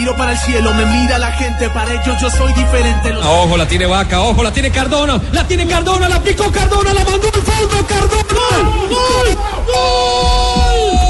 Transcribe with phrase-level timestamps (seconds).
[0.00, 3.12] Miro para el cielo, me mira la gente, para ellos yo soy diferente.
[3.12, 3.22] Los...
[3.22, 7.04] Ojo, la tiene Vaca, ojo, la tiene Cardona, la tiene Cardona, la picó Cardona, la
[7.04, 8.70] mandó al fondo, Cardona.
[8.88, 9.36] ¡Gol!
[9.66, 11.00] ¡Gol!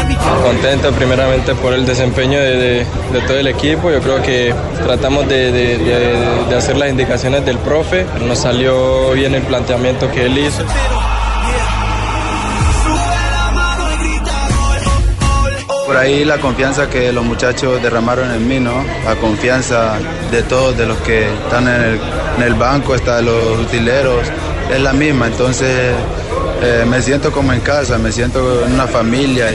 [0.00, 3.90] En mi Contento primeramente por el desempeño de, de- de todo el equipo.
[3.90, 4.54] Yo creo que
[4.84, 8.06] tratamos de, de- de- de hacer las indicaciones del profe.
[8.26, 10.62] Nos salió bien el planteamiento que él hizo.
[15.86, 18.84] Por ahí la confianza que los muchachos derramaron en mí, ¿no?
[19.04, 19.98] La confianza
[20.30, 24.26] de todos, de los que están en el, banco, hasta los utileros,
[24.72, 25.26] es la misma.
[25.26, 25.92] Entonces
[26.62, 29.50] eh, me siento como en casa, me siento en una familia.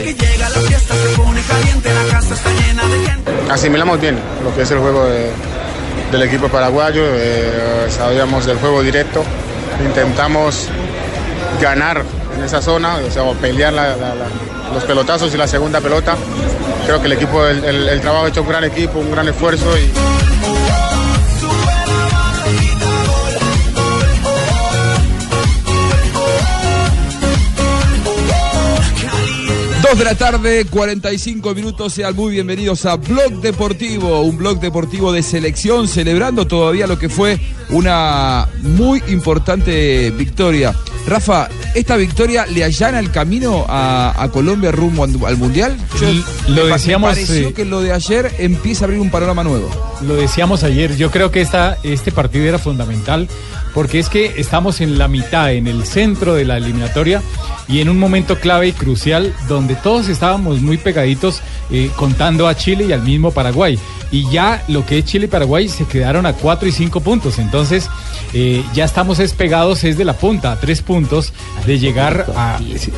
[3.50, 5.30] asimilamos bien lo que es el juego de-
[6.12, 9.22] del equipo paraguayo, eh, sabíamos del juego directo,
[9.84, 10.68] intentamos
[11.60, 12.02] ganar
[12.36, 13.96] en esa zona, o sea, pelear la-
[14.72, 16.16] los pelotazos y la segunda pelota.
[16.86, 19.90] Creo que el equipo, el, trabajo hecho un gran equipo, un gran esfuerzo y
[29.82, 35.10] Dos de la tarde, 45 minutos, sean muy bienvenidos a Blog Deportivo, un blog deportivo
[35.10, 40.74] de selección, celebrando todavía lo que fue una muy importante victoria.
[41.06, 45.76] Rafa, ¿esta victoria le allana el camino a, a Colombia rumbo al, al Mundial?
[46.00, 49.10] L- lo me decíamos, Me pareció eh, que lo de ayer empieza a abrir un
[49.10, 49.68] panorama nuevo.
[50.02, 53.28] Lo decíamos ayer, yo creo que esta, este partido era fundamental
[53.74, 57.22] porque es que estamos en la mitad, en el centro de la eliminatoria
[57.68, 62.56] y en un momento clave y crucial donde todos estábamos muy pegaditos eh, contando a
[62.56, 63.78] Chile y al mismo Paraguay.
[64.10, 67.38] Y ya lo que es Chile y Paraguay se quedaron a 4 y 5 puntos.
[67.38, 67.88] Entonces
[68.32, 71.32] eh, ya estamos despegados es de la punta, a 3 puntos
[71.66, 72.56] de llegar a...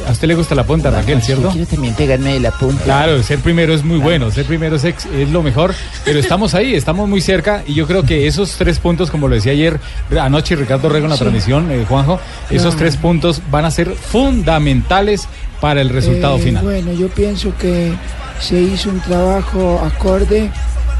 [0.08, 1.50] A usted le gusta la punta, Raquel, ¿cierto?
[1.50, 2.84] Quiero también pegarme de la punta.
[2.84, 5.74] Claro, ser primero es muy bueno, ser primero es, ex- es lo mejor,
[6.04, 9.34] pero estamos ahí, estamos muy cerca y yo creo que esos tres puntos, como lo
[9.34, 9.78] decía ayer,
[10.20, 11.22] anoche Ricardo Rego en la Sí.
[11.22, 12.78] transmisión, eh, Juanjo, esos No.
[12.78, 15.28] tres puntos van a ser fundamentales
[15.60, 16.64] para el resultado Eh, final.
[16.64, 17.92] Bueno, yo pienso que
[18.40, 20.50] se hizo un trabajo acorde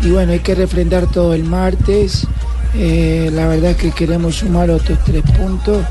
[0.02, 2.26] y bueno, hay que refrendar todo el martes.
[2.74, 5.84] Eh, la verdad es que queremos sumar otros tres puntos.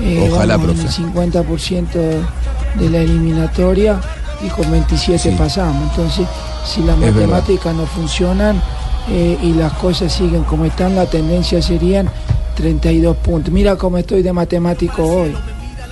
[0.00, 1.88] Eh, Ojalá, vamos en el 50%
[2.78, 4.00] de la eliminatoria
[4.44, 5.34] y con 27 Sí.
[5.38, 5.90] pasamos.
[5.90, 6.26] Entonces,
[6.64, 8.60] si las matemáticas no funcionan
[9.08, 12.08] eh, y las cosas siguen como están, la tendencia serían
[12.56, 13.52] 32 puntos.
[13.52, 15.34] Mira cómo estoy de matemático hoy.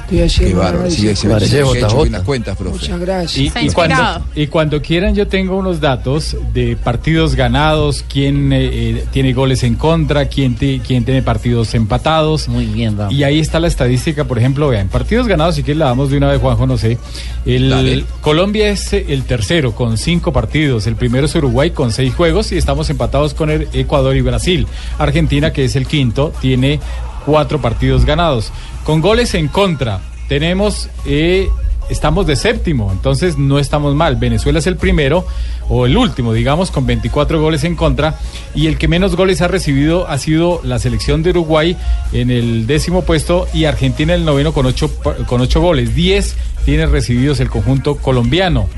[0.09, 1.29] Qué bárbaro, sí, se preciso.
[1.29, 2.79] ve que ha hecho bien las cuentas, profe.
[2.79, 3.57] Muchas gracias.
[3.57, 8.71] Y, y cuando, y cuando quieran yo tengo unos datos de partidos ganados, quién eh,
[8.73, 12.49] eh, tiene goles en contra, quién, quién tiene partidos empatados.
[12.49, 13.15] Muy bien, vamos.
[13.15, 16.17] Y ahí está la estadística, por ejemplo, vean, partidos ganados, si que la damos de
[16.19, 16.99] una vez, Juanjo, no sé.
[17.47, 18.05] El, Dale.
[18.21, 22.53] Colombia es eh, el tercero con cinco partidos, el primero es Uruguay con seis juegos
[22.53, 24.67] y estamos empatados con el Ecuador y Brasil.
[24.99, 26.81] Argentina, que es el quinto, tiene
[27.25, 28.53] cuatro partidos ganados.
[28.85, 30.89] Con goles en contra, tenemos...
[31.07, 31.49] eh,
[31.91, 34.17] Estamos de séptimo, entonces no estamos mal.
[34.17, 35.27] Venezuela es el primero,
[35.69, 38.19] o el último, digamos, con 24 goles en contra.
[38.55, 41.77] Y el que menos goles ha recibido ha sido la selección de Uruguay
[42.13, 44.91] en el décimo puesto y Argentina en el noveno con ocho,
[45.27, 45.95] con ocho goles.
[45.95, 48.69] 10 tiene recibidos el conjunto colombiano.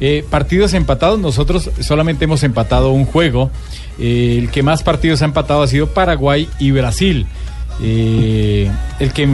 [0.00, 3.50] Eh, partidos empatados, nosotros solamente hemos empatado un juego.
[4.00, 7.26] Eh, el que más partidos ha empatado ha sido Paraguay y Brasil.
[7.82, 9.28] Eh, el que,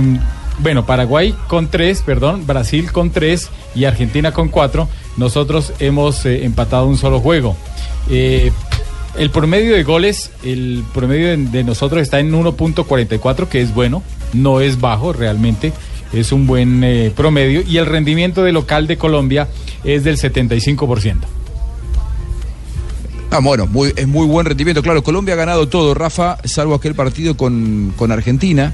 [0.59, 4.89] bueno, Paraguay con tres, perdón, Brasil con tres y Argentina con cuatro.
[5.17, 7.57] Nosotros hemos eh, empatado un solo juego.
[8.11, 8.53] Eh,
[9.17, 14.03] el promedio de goles, el promedio de, de nosotros está en 1.44, que es bueno,
[14.33, 15.73] no es bajo realmente,
[16.13, 17.63] es un buen eh, promedio.
[17.67, 19.49] Y el rendimiento de local de Colombia
[19.85, 21.17] es del 75%.
[23.35, 24.81] Ah, bueno, muy, es muy buen rendimiento.
[24.81, 28.73] Claro, Colombia ha ganado todo, Rafa, salvo aquel partido con, con Argentina.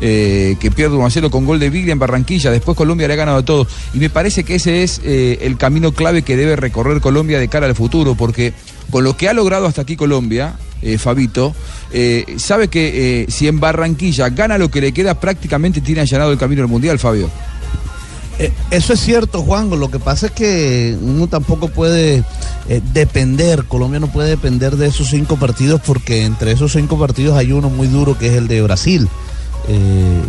[0.00, 2.50] eh, que pierde 1 a 0 con gol de Biglia en Barranquilla.
[2.50, 3.68] Después Colombia le ha ganado a todos.
[3.94, 7.46] Y me parece que ese es eh, el camino clave que debe recorrer Colombia de
[7.46, 8.52] cara al futuro, porque
[8.90, 11.54] con lo que ha logrado hasta aquí Colombia, eh, Fabito,
[12.38, 16.62] sabe que si en Barranquilla gana lo que le queda, prácticamente tiene allanado el camino
[16.62, 17.30] al Mundial, Fabio.
[18.38, 19.70] Eh, Eso es cierto, Juan.
[19.70, 22.24] Lo que pasa es que uno tampoco puede
[22.68, 27.36] eh, depender, Colombia no puede depender de esos cinco partidos porque entre esos cinco partidos
[27.36, 29.08] hay uno muy duro que es el de Brasil.
[29.68, 30.22] Eh,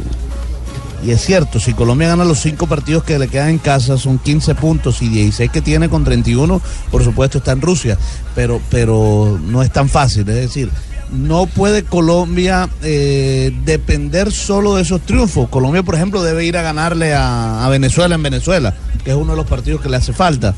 [1.05, 4.19] y es cierto, si Colombia gana los cinco partidos que le quedan en casa, son
[4.19, 7.97] 15 puntos y 16 que tiene con 31, por supuesto está en Rusia,
[8.35, 10.69] pero, pero no es tan fácil, es decir,
[11.13, 15.47] no puede Colombia eh, depender solo de esos triunfos.
[15.49, 18.73] Colombia, por ejemplo, debe ir a ganarle a, a Venezuela en Venezuela,
[19.03, 20.55] que es uno de los partidos que le hace falta.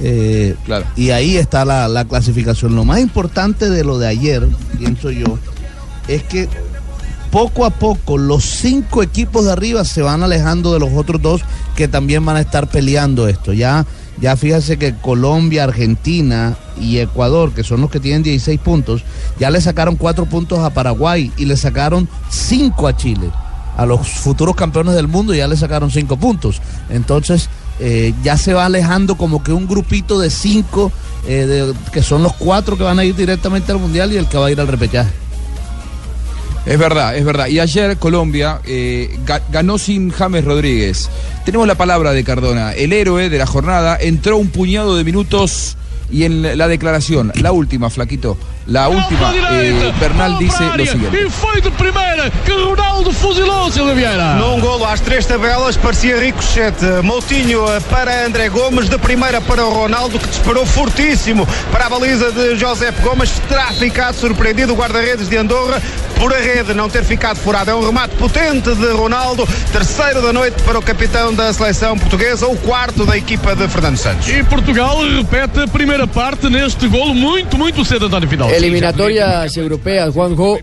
[0.00, 0.54] Eh,
[0.96, 2.74] Y ahí está la, la clasificación.
[2.74, 4.46] Lo más importante de lo de ayer,
[4.78, 5.38] pienso yo,
[6.06, 6.48] es que
[7.30, 11.42] poco a poco los cinco equipos de arriba se van alejando de los otros dos
[11.76, 13.52] que también van a estar peleando esto.
[13.52, 13.84] Ya,
[14.20, 19.02] ya fíjese que Colombia, Argentina y Ecuador, que son los que tienen 16 puntos,
[19.38, 23.30] ya le sacaron cuatro puntos a Paraguay y le sacaron cinco a Chile.
[23.76, 26.60] A los futuros campeones del mundo ya le sacaron cinco puntos.
[26.90, 27.48] Entonces
[27.80, 30.90] eh, ya se va alejando como que un grupito de cinco,
[31.28, 34.26] eh, de- que son los cuatro que van a ir directamente al Mundial y el
[34.26, 35.10] que va a ir al repechaje.
[36.66, 37.46] Es verdad, es verdad.
[37.46, 41.08] Y ayer Colombia eh, ga- ganó sin James Rodríguez.
[41.44, 43.96] Tenemos la palabra de Cardona, el héroe de la jornada.
[44.00, 45.76] Entró un puñado de minutos
[46.10, 51.20] y en la declaración, la última, Flaquito, la última, eh, Bernal dice lo siguiente.
[51.26, 54.34] E foi de primeira que Ronaldo fuzilou Silvio Vieira.
[54.36, 57.00] Num golo às três tabelas, parecia ricochete.
[57.02, 61.88] Moutinho eh, para André Gomes, de primeira para o Ronaldo, que disparou fortíssimo para a
[61.90, 63.30] baliza de Josep Gomes.
[63.48, 65.80] Terá ficado surpreendido o guarda-redes de Andorra
[66.18, 67.70] por a rede não ter ficado furada.
[67.70, 72.46] É um remate potente de Ronaldo, terceiro da noite para o capitão da seleção portuguesa,
[72.46, 74.28] o quarto da equipa de Fernando Santos.
[74.28, 78.50] E Portugal repete a primeira parte neste golo muito, muito cedo, António Final.
[78.50, 80.58] Eliminatorias europeas, Juanjo.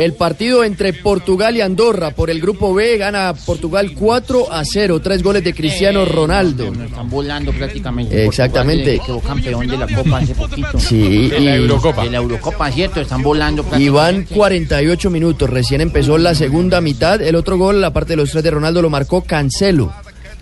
[0.00, 4.98] El partido entre Portugal y Andorra por el grupo B gana Portugal 4 a 0,
[5.02, 6.72] tres goles de Cristiano Ronaldo.
[6.72, 8.24] Están volando prácticamente.
[8.24, 8.96] Exactamente.
[8.96, 10.80] Portugal Quedó campeón de la Copa hace poquito.
[10.80, 12.04] Sí, de la Eurocopa.
[12.04, 14.34] De la Eurocopa, cierto, están volando Y van prácticamente.
[14.36, 17.20] 48 minutos, recién empezó la segunda mitad.
[17.20, 19.92] El otro gol, aparte de los tres de Ronaldo, lo marcó Cancelo.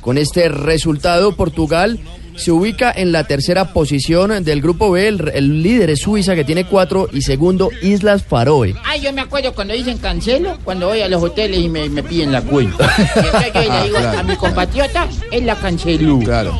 [0.01, 1.99] Con este resultado, Portugal
[2.39, 5.09] se ubica en la tercera posición del grupo B.
[5.09, 8.75] El, el líder es Suiza, que tiene cuatro, y segundo, Islas Faroe.
[8.85, 12.03] Ay, yo me acuerdo cuando dicen cancelo, cuando voy a los hoteles y me, me
[12.03, 12.91] piden la cuenta.
[13.17, 14.19] Entonces yo le Ah, digo claro.
[14.19, 16.19] a mi compatriota, él la canceló.
[16.21, 16.59] Claro.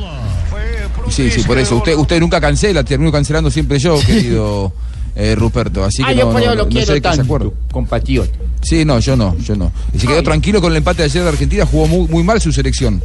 [1.11, 1.77] Sí, sí, por eso.
[1.77, 4.73] Usted, usted nunca cancela, termino cancelando siempre yo, querido
[5.17, 5.85] eh, Ruperto.
[5.85, 8.37] Así que Ah, yo no, por no, eso lo no quiero sé tanto, compatriota.
[8.63, 9.73] Sí, no, yo no, yo no.
[9.95, 12.41] Y se quedó tranquilo con el empate de ayer de Argentina, jugó muy, muy mal
[12.41, 13.03] su selección.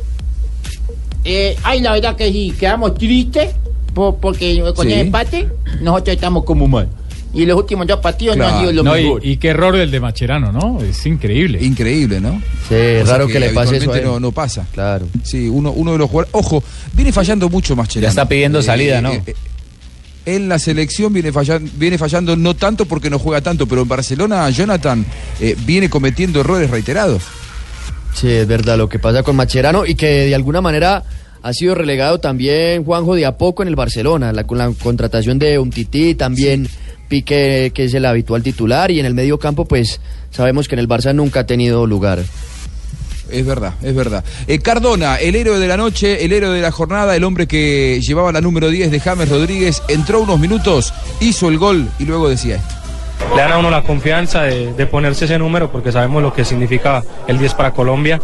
[1.24, 3.50] Eh, ay, la verdad que sí, quedamos tristes
[3.94, 4.94] po- porque con Sí.
[4.94, 5.48] el empate
[5.82, 6.90] nosotros estamos como mal.
[7.36, 9.26] Y los últimos dos partidos no han sido lo No, y, mejor.
[9.26, 10.80] y qué error el de Macherano, ¿no?
[10.84, 11.64] Es increíble.
[11.64, 12.40] Increíble, ¿no?
[12.70, 14.06] Sí, Cosa raro que, le pase eso a habitualmente él.
[14.06, 14.68] no, no pasa.
[14.72, 15.08] Claro.
[15.24, 16.30] Sí, uno, uno de los jugadores.
[16.36, 19.12] Ojo, viene fallando mucho más Ya está pidiendo salida, ¿no?
[20.26, 23.90] en la selección viene fallando, viene fallando no tanto porque no juega tanto, pero en
[23.90, 25.06] Barcelona Jonathan
[25.42, 27.24] eh, viene cometiendo errores reiterados.
[28.14, 31.04] Sí, es verdad lo que pasa con Macherano y que de alguna manera
[31.42, 35.40] ha sido relegado también Juanjo de a poco en el Barcelona, la, con la contratación
[35.40, 36.68] de Umtiti, también
[37.10, 40.00] Pique, que es el habitual titular, y en el medio campo, pues
[40.32, 42.24] sabemos que en el Barça nunca ha tenido lugar.
[43.30, 44.24] Es verdad, es verdad.
[44.48, 48.00] Eh, Cardona, el héroe de la noche, el héroe de la jornada, el hombre que
[48.02, 52.30] llevaba la número 10 de James Rodríguez, entró unos minutos, hizo el gol y luego
[52.30, 52.83] decía esto.
[53.36, 57.04] Le dan a uno la confianza de, ponerse ese número porque sabemos lo que significa
[57.28, 58.20] el 10 para Colombia.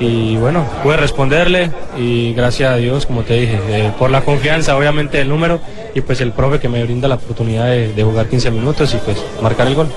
[0.00, 4.76] Y bueno, pude responderle y gracias a Dios, como te dije, eh, por la confianza
[4.76, 5.60] obviamente del número
[5.92, 9.24] y pues el profe que me brinda la oportunidad de jugar 15 minutos y pues
[9.42, 9.88] marcar el gol.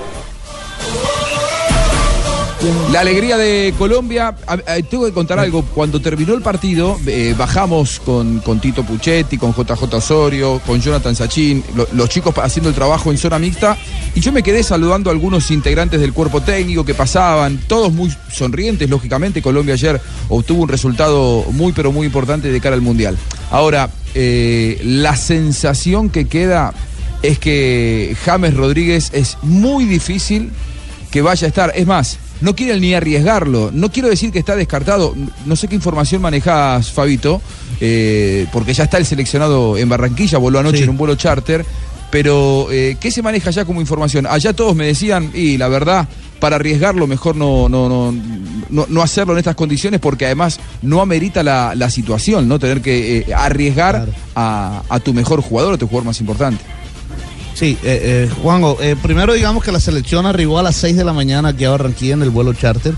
[2.92, 4.56] La alegría de Colombia, a-
[4.88, 9.52] tengo que contar algo, cuando terminó el partido, eh, bajamos con, con Tito Puchetti, con
[9.52, 13.76] JJ Osorio, con Jonathan Sachin, lo- los chicos haciendo el trabajo en zona mixta,
[14.14, 18.14] y yo me quedé saludando a algunos integrantes del cuerpo técnico que pasaban, todos muy
[18.30, 23.16] sonrientes, lógicamente, Colombia ayer obtuvo un resultado muy pero muy importante de cara al Mundial.
[23.50, 26.74] Ahora, eh, la sensación que queda
[27.22, 30.50] es que James Rodríguez es muy difícil
[31.10, 31.72] que vaya a estar.
[31.74, 33.70] Es más, no quieren ni arriesgarlo.
[33.72, 35.14] No quiero decir que está descartado.
[35.46, 37.40] No sé qué información manejas, Fabito,
[37.80, 41.64] eh, porque ya está el seleccionado en Barranquilla, voló anoche en un vuelo charter.
[42.10, 44.26] Pero, eh, ¿qué se maneja ya como información?
[44.28, 46.06] Allá todos me decían, y la verdad,
[46.40, 48.12] para arriesgarlo mejor no, no, no,
[48.68, 52.58] no, no hacerlo en estas condiciones porque además no amerita la, la situación, ¿no?
[52.58, 56.62] Tener que eh, arriesgar a, a tu mejor jugador, a tu jugador más importante.
[57.62, 61.04] Sí, eh, eh, Juanjo, eh, primero digamos que la selección arribó a las 6 de
[61.04, 62.92] la mañana aquí a Barranquilla en el vuelo charter.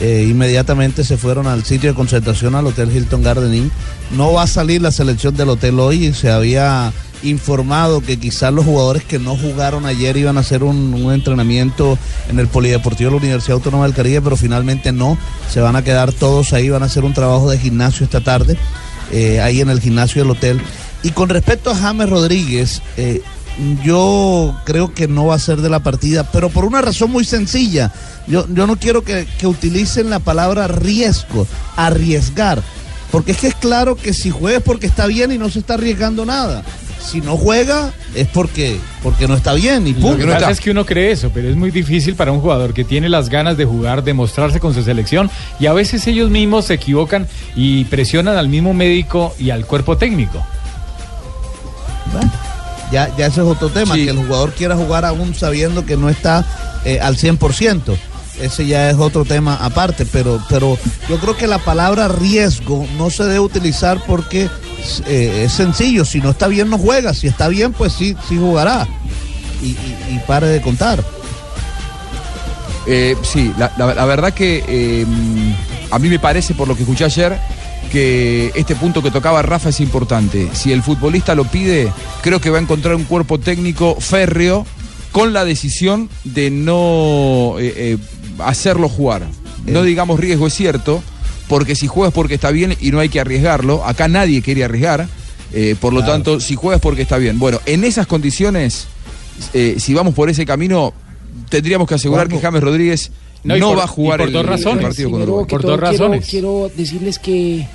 [0.00, 3.70] Eh, inmediatamente se fueron al sitio de concentración al Hotel Hilton Garden Inn.
[4.12, 6.14] No va a salir la selección del hotel hoy.
[6.14, 6.94] Se había
[7.24, 11.98] informado que quizás los jugadores que no jugaron ayer iban a hacer un, entrenamiento
[12.30, 15.18] en el Polideportivo de la Universidad Autónoma del Caribe, pero finalmente no.
[15.50, 18.56] Se van a quedar todos ahí, van a hacer un trabajo de gimnasio esta tarde,
[19.42, 20.62] ahí en el gimnasio del hotel.
[21.02, 23.20] Y con respecto a James Rodríguez, eh,
[23.82, 27.24] yo creo que no va a ser de la partida, pero por una razón muy
[27.24, 27.92] sencilla.
[28.26, 31.46] Yo, yo no quiero que, que utilicen la palabra riesgo,
[31.76, 32.62] arriesgar,
[33.10, 35.60] porque es que es claro que si juega es porque está bien y no se
[35.60, 36.62] está arriesgando nada.
[37.00, 40.18] Si no juega es porque, porque no está bien y Lo punto.
[40.18, 42.82] que pasa es que uno cree eso, pero es muy difícil para un jugador que
[42.82, 46.64] tiene las ganas de jugar, de mostrarse con su selección y a veces ellos mismos
[46.64, 50.44] se equivocan y presionan al mismo médico y al cuerpo técnico.
[52.92, 56.08] Ya, ya ese es otro tema, que el jugador quiera jugar aún sabiendo que no
[56.08, 56.44] está
[56.84, 57.96] eh, al 100%.
[58.40, 60.78] Ese ya es otro tema aparte, pero, pero
[61.08, 64.48] yo creo que la palabra riesgo no se debe utilizar porque
[65.06, 68.36] eh, es sencillo, si no está bien no juega, si está bien pues sí, sí
[68.36, 68.86] jugará
[69.62, 71.02] y, y- y pare de contar.
[72.86, 75.06] Eh, sí, la, la- la verdad que eh,
[75.90, 77.38] a mí me parece, por lo que escuché ayer,
[77.86, 80.48] que este punto que tocaba Rafa es importante.
[80.52, 84.66] Si el futbolista lo pide, creo que va a encontrar un cuerpo técnico férreo
[85.12, 87.98] con la decisión de no eh, eh,
[88.38, 89.26] hacerlo jugar.
[89.66, 91.02] No digamos riesgo, es cierto,
[91.48, 95.08] porque si juegas porque está bien y no hay que arriesgarlo, acá nadie quiere arriesgar,
[95.52, 97.38] eh, por lo tanto, si juegas porque está bien.
[97.38, 98.86] Bueno, en esas condiciones,
[99.52, 100.92] eh, si vamos por ese camino,
[101.48, 103.10] tendríamos que asegurar que James Rodríguez
[103.44, 104.82] No, no, y por- va a jugar por el, dos el razones.
[104.84, 105.46] partido con Uruguay.
[105.48, 106.26] Por todo, dos razones.
[106.28, 107.66] Quiero, decirles que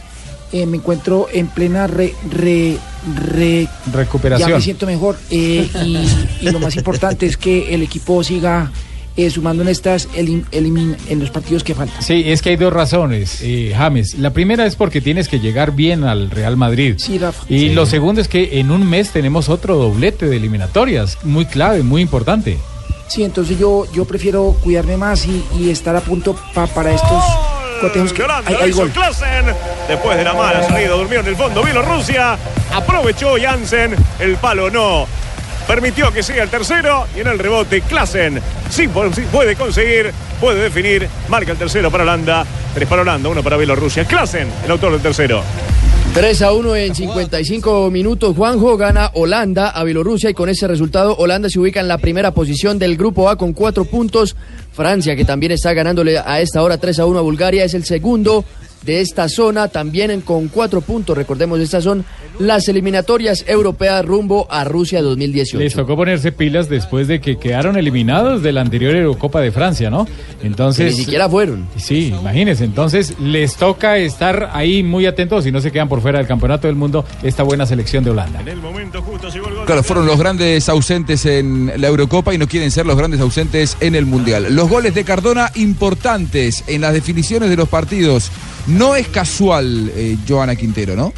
[0.53, 2.77] eh, me encuentro en plena re, re,
[3.25, 4.49] re- Recuperación.
[4.49, 5.17] Ya me siento mejor.
[5.29, 8.71] eh, y, y lo más importante es que el equipo siga
[9.17, 12.01] eh, sumando en estas elim- elimin- en los partidos que faltan.
[12.01, 14.17] Sí, es que hay dos razones, eh, James.
[14.19, 16.95] La primera es porque tienes que llegar bien al Real Madrid.
[16.97, 17.43] Sí, Rafa.
[17.49, 17.69] Y Sí.
[17.69, 22.01] lo segundo es que en un mes tenemos otro doblete de eliminatorias, muy clave, muy
[22.01, 22.57] importante.
[23.11, 27.21] Sí, entonces yo, yo prefiero cuidarme más y, y estar a punto pa- para estos
[27.81, 28.89] cotejos que hay, hay gol.
[28.91, 29.45] Klassen.
[29.87, 32.37] Después de la mala salida, durmió en el fondo Bielorrusia.
[32.73, 33.95] Aprovechó Jansen.
[34.19, 35.05] El palo no.
[35.67, 37.05] Permitió que siga el tercero.
[37.15, 38.41] Y en el rebote, Klassen.
[38.69, 41.09] Sí puede conseguir, puede definir.
[41.27, 42.45] Marca el tercero para Holanda.
[42.73, 44.05] Tres para Holanda, uno para Bielorrusia.
[44.05, 45.43] Klassen, el autor del tercero.
[46.13, 48.35] 3 a 1 en 55 minutos.
[48.35, 52.31] Juanjo gana Holanda a Bielorrusia y con ese resultado Holanda se ubica en la primera
[52.31, 54.35] posición del grupo A con cuatro puntos.
[54.73, 57.85] Francia, que también está ganándole a esta hora 3 a 1 a Bulgaria, es el
[57.85, 58.43] segundo
[58.83, 61.15] de esta zona, también en- con cuatro puntos.
[61.17, 62.03] Recordemos, estas son
[62.39, 65.59] las eliminatorias europeas rumbo a Rusia 2018.
[65.59, 69.89] Les tocó ponerse pilas después de que quedaron eliminados de la anterior Eurocopa de Francia,
[69.91, 70.07] ¿no?
[70.41, 70.85] Entonces.
[70.85, 71.67] Que ni siquiera fueron.
[71.77, 72.63] Sí, imagínense.
[72.63, 76.67] Entonces les toca estar ahí muy atentos y no se quedan por fuera del campeonato
[76.67, 78.41] del mundo esta buena selección de Holanda.
[78.41, 79.65] En el momento justo llegó el gol.
[79.65, 83.77] Claro, fueron los grandes ausentes en la Eurocopa y no quieren ser los grandes ausentes
[83.79, 84.47] en el Mundial.
[84.55, 88.31] Los goles de Cardona importantes en las definiciones de los partidos.
[88.67, 91.13] No es casual, eh, Joana Quintero, ¿no?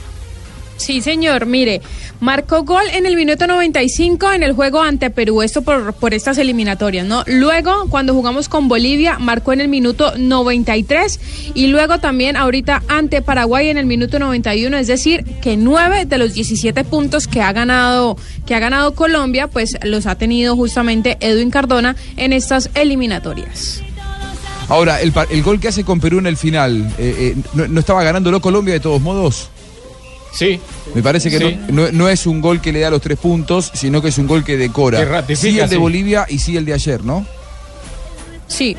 [0.77, 1.45] Sí, señor.
[1.45, 1.81] Mire,
[2.19, 6.37] marcó gol en el minuto 95 en el juego ante Perú, esto por, por estas
[6.37, 7.23] eliminatorias, ¿no?
[7.27, 11.19] Luego, cuando jugamos con Bolivia, marcó en el minuto 93
[11.53, 16.17] y luego también ahorita ante Paraguay en el minuto 91, es decir, que nueve de
[16.17, 21.17] los 17 puntos que ha ganado que ha ganado Colombia, pues los ha tenido justamente
[21.21, 23.81] Edwin Cardona en estas eliminatorias.
[24.69, 27.79] Ahora, el, el gol que hace con Perú en el final, eh, eh, ¿no, no
[27.79, 29.49] estaba ganándolo Colombia de todos modos?
[30.33, 30.59] Sí.
[30.95, 31.59] Me parece que Sí.
[31.69, 34.17] no, no- no es un gol que le da los tres puntos, sino que es
[34.17, 34.97] un gol que decora.
[34.99, 35.79] Que ratifica, sí el de sí.
[35.81, 37.25] Bolivia y sí el de ayer, ¿no?
[38.47, 38.75] Sí.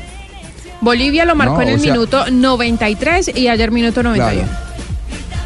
[0.81, 4.47] Bolivia lo marcó No, en el sea- minuto 93 y ayer minuto 91.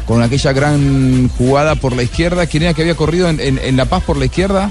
[0.06, 2.46] Con aquella gran jugada por la izquierda.
[2.46, 4.68] ¿Quién era que había corrido en, en- en La Paz por la izquierda?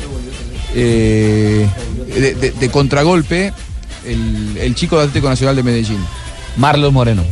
[0.75, 1.65] Eh,
[2.13, 3.53] de, de- de contragolpe,
[4.11, 5.99] el, el chico de Atlético Nacional de Medellín.
[6.57, 7.23] Marlos Moreno.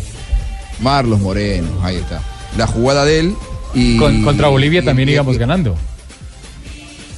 [0.79, 2.21] Marlos Moreno, ahí está.
[2.57, 3.35] La jugada de él
[3.73, 3.97] y.
[3.97, 5.75] Con- contra Bolivia y- también y- íbamos y- ganando.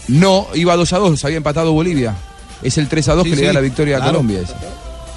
[0.08, 2.16] No, iba 2 a 2, había empatado Bolivia.
[2.64, 4.02] Es el 3 a 2 Sí, que le da la victoria a.
[4.06, 4.42] Colombia.
[4.42, 4.54] ese.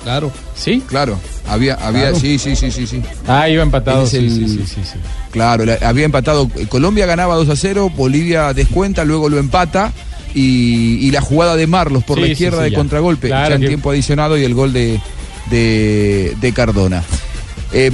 [0.04, 0.30] Claro.
[0.56, 0.82] ¿Sí?
[0.86, 1.18] Claro.
[1.48, 2.18] Había, había, Claro.
[2.18, 3.02] sí, sí, sí, sí, sí.
[3.26, 4.04] Ah, iba empatado.
[4.06, 4.98] Sí, el- sí, sí, sí, sí.
[5.30, 6.48] Claro, la- había empatado.
[6.68, 9.92] Colombia ganaba 2 a 0, Bolivia descuenta, luego lo empata.
[10.34, 12.76] Y, y la jugada de Marlos por Sí, la sí, izquierda sí, de ya.
[12.78, 14.98] contragolpe, Claro ya en que- tiempo adicionado y el gol de,
[15.50, 17.02] de, de Cardona.
[17.74, 17.90] Eh,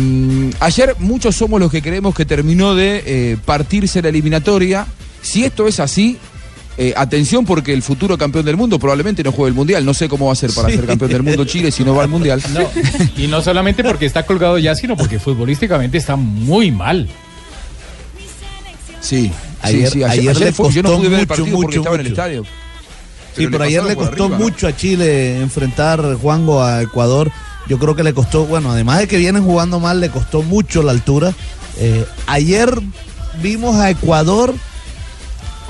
[0.60, 4.86] ayer muchos somos los que creemos que terminó de eh, partirse la eliminatoria.
[5.22, 6.16] Si esto es así,
[6.76, 9.84] eh, atención porque el futuro campeón del mundo probablemente no juegue el mundial.
[9.84, 10.76] No sé cómo va a ser para Sí.
[10.76, 12.40] ser campeón del mundo Chile si no va al mundial.
[12.54, 12.60] No,
[13.16, 17.08] y no solamente porque está colgado ya, sino porque futbolísticamente está muy mal.
[19.00, 19.30] Sí,
[19.62, 21.46] Ayer, sí, sí, ayer, ayer le fue- costó yo no pude ver el mucho, partido
[21.56, 22.20] porque mucho, estaba en el mucho.
[22.22, 22.42] estadio.
[22.44, 22.48] Sí,
[23.36, 24.44] Pero pero ayer le costó arriba, ¿no?
[24.44, 27.30] mucho a Chile enfrentar Juango a Ecuador.
[27.68, 30.82] Yo creo que le costó, bueno, además de que vienen jugando mal, le costó mucho
[30.82, 31.34] la altura.
[31.78, 32.72] Eh, ayer
[33.42, 34.54] vimos a Ecuador,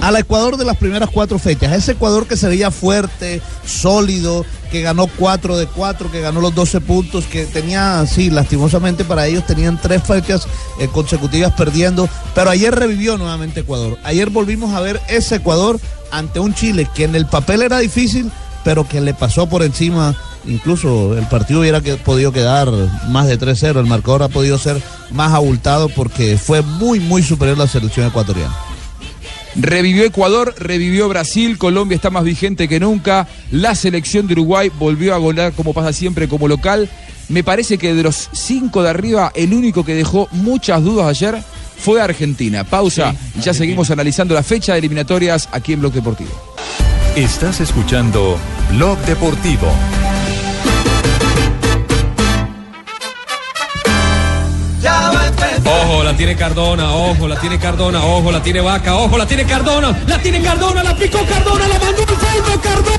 [0.01, 1.73] al Ecuador de las primeras cuatro fechas.
[1.73, 6.55] Ese Ecuador que se veía fuerte, sólido, que ganó cuatro de cuatro, que ganó los
[6.55, 10.47] 12 puntos, que tenía, sí, lastimosamente para ellos tenían tres fechas
[10.81, 12.09] eh, consecutivas perdiendo.
[12.35, 13.99] Pero ayer revivió nuevamente Ecuador.
[14.05, 18.31] Ayer volvimos a ver ese Ecuador ante un Chile que en el papel era difícil,
[18.65, 20.15] pero que le pasó por encima.
[20.47, 22.71] Incluso el partido hubiera que- podido quedar
[23.09, 23.81] más de 3-0.
[23.81, 28.55] El marcador ha podido ser más abultado porque fue muy, muy superior la selección ecuatoriana.
[29.61, 35.15] Revivió Ecuador, revivió Brasil, Colombia está más vigente que nunca, la selección de Uruguay volvió
[35.15, 36.89] a golear como pasa siempre como local.
[37.29, 41.43] Me parece que de los cinco de arriba, el único que dejó muchas dudas ayer
[41.77, 42.63] fue Argentina.
[42.63, 46.31] Pausa y ya seguimos analizando la fecha de eliminatorias aquí en Bloque Deportivo.
[47.17, 48.39] Estás escuchando
[48.71, 49.73] Blog Deportivo.
[55.69, 59.45] Ojo, la tiene Cardona, ojo, la tiene Cardona, ojo, la tiene Vaca, ojo, la tiene
[59.45, 62.99] Cardona, la tiene Cardona, la picó Cardona, la mandó al fondo, Cardona.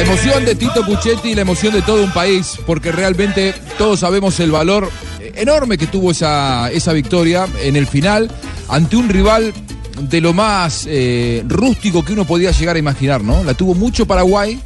[0.00, 4.00] La emoción de Tito Puchetti y la emoción de todo un país, porque realmente todos
[4.00, 4.88] sabemos el valor
[5.34, 8.30] enorme que tuvo esa, esa victoria en el final
[8.68, 9.52] ante un rival
[10.00, 13.44] de lo más eh, rústico que uno podía llegar a imaginar, ¿no?
[13.44, 14.58] La tuvo mucho Paraguay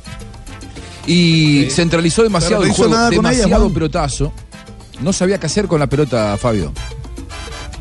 [1.05, 4.33] y centralizó demasiado no el juego, ella, demasiado pelotazo.
[5.01, 6.73] No sabía qué hacer con la pelota, Fabio.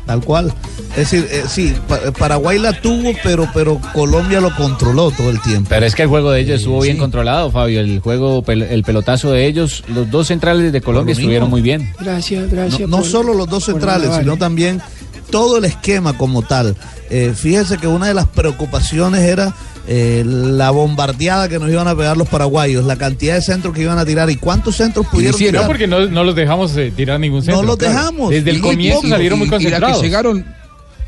[0.06, 0.52] Tal cual.
[0.96, 5.40] Es decir, eh, sí, Pa- Paraguay la tuvo, pero, pero Colombia lo controló todo el
[5.42, 5.68] tiempo.
[5.68, 7.00] Pero es que el juego de ellos estuvo bien sí.
[7.00, 7.80] controlado, Fabio.
[7.80, 11.92] El juego, el pelotazo de ellos, los dos centrales de Colombia lo estuvieron muy bien.
[12.00, 12.82] Gracias, gracias.
[12.82, 14.80] No, no por- solo los dos centrales, sino también
[15.30, 16.76] todo el esquema como tal.
[17.10, 19.52] Eh, fíjese que una de las preocupaciones era
[19.88, 23.82] eh, la bombardeada que nos iban a pegar los paraguayos, la cantidad de centros que
[23.82, 25.66] iban a tirar y cuántos centros pudieron No, tirar.
[25.66, 27.62] porque no, no los dejamos eh, tirar ningún centro.
[27.64, 27.94] los claro.
[27.94, 28.30] dejamos.
[28.30, 29.08] Desde el comienzo poco.
[29.10, 30.02] salieron muy Y- y la que concentrados.
[30.02, 30.46] llegaron,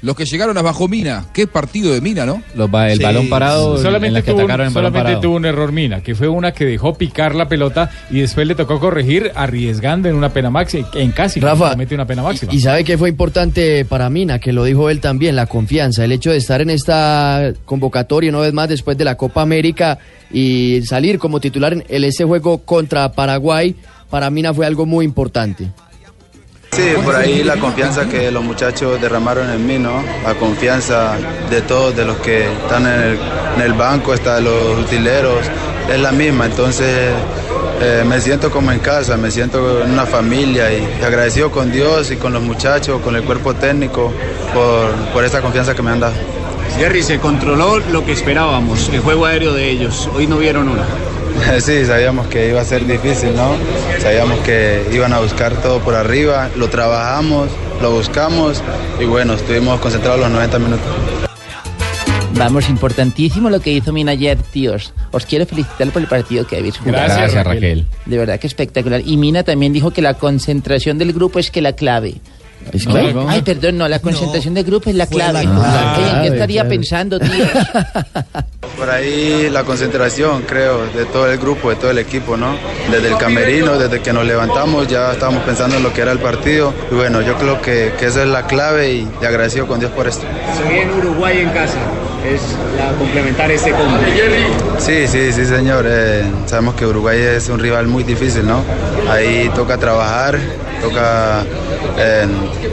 [0.06, 2.42] los que llegaron a bajo Mina, qué partido de Mina, ¿no?
[2.54, 5.02] Los ba- el Sí, balón parado, solamente en la que tuvo, un- atacaron balón solamente
[5.04, 5.20] parado.
[5.20, 8.54] tuvo un error Mina, que fue una que dejó picar la pelota y después le
[8.54, 12.54] tocó corregir arriesgando en una pena máxima, en casi que Rafa, comete una pena máxima.
[12.54, 16.12] Y sabe que fue importante para Mina, que lo dijo él también, la confianza, el
[16.12, 19.98] hecho de estar en esta convocatoria una vez más después de la Copa América
[20.32, 23.74] y salir como titular en el- ese juego contra Paraguay,
[24.10, 25.68] para Mina fue algo muy importante.
[26.76, 30.02] Sí, por ahí la confianza que los muchachos derramaron en mí, ¿no?
[30.22, 31.16] La confianza
[31.48, 33.18] de todos, de los que están en el,
[33.56, 35.38] en el banco, hasta los utileros,
[35.90, 36.44] es la misma.
[36.44, 37.14] Entonces
[37.80, 41.72] eh, me siento como en casa, me siento en una familia y, y agradecido con
[41.72, 44.12] Dios y con los muchachos, con el cuerpo técnico
[44.52, 46.14] por, por esta confianza que me han dado.
[46.78, 50.10] Jerry, se controló lo que esperábamos, el juego aéreo de ellos.
[50.14, 50.84] Hoy no vieron una.
[51.60, 53.52] Sí, sabíamos que iba a ser difícil, ¿no?
[54.00, 57.48] Sabíamos que iban a buscar todo por arriba, lo trabajamos,
[57.80, 58.62] lo buscamos
[59.00, 60.86] y bueno, estuvimos concentrados los 90 minutos.
[62.34, 64.92] Vamos, importantísimo lo que hizo Mina ayer, tíos.
[65.10, 66.98] Os quiero felicitar por el partido que habéis jugado.
[66.98, 67.62] Gracias, Gracias, Raquel.
[67.62, 67.86] Raquel.
[68.04, 69.00] De verdad que espectacular.
[69.06, 72.16] Y Mina también dijo que la concentración del grupo es que la clave.
[72.72, 72.92] ¿Es ¿No?
[72.92, 73.14] clave?
[73.28, 75.46] Ay, perdón, no, la concentración del grupo es la Fue la clave.
[75.46, 75.62] clave.
[75.64, 76.76] Ay, ¿en Clave, qué estaría clave.
[76.76, 77.48] pensando, tíos?
[78.76, 82.56] Por ahí la concentración, creo, de todo el grupo, de todo el equipo, ¿no?
[82.90, 86.18] Desde el camerino, desde que nos levantamos, ya estábamos pensando en lo que era el
[86.18, 86.74] partido.
[86.90, 89.90] Y bueno, yo creo que, que esa es la clave y, y agradecido con Dios
[89.92, 90.26] por esto.
[90.56, 91.78] Se viene Uruguay en casa.
[92.26, 92.40] Es
[92.76, 93.98] la complementar este combo.
[94.78, 95.84] Sí, sí, sí, señor.
[95.88, 98.62] Eh, sabemos que Uruguay es un rival muy difícil, ¿no?
[99.08, 100.36] Ahí toca trabajar,
[100.82, 101.44] toca
[101.98, 102.26] eh,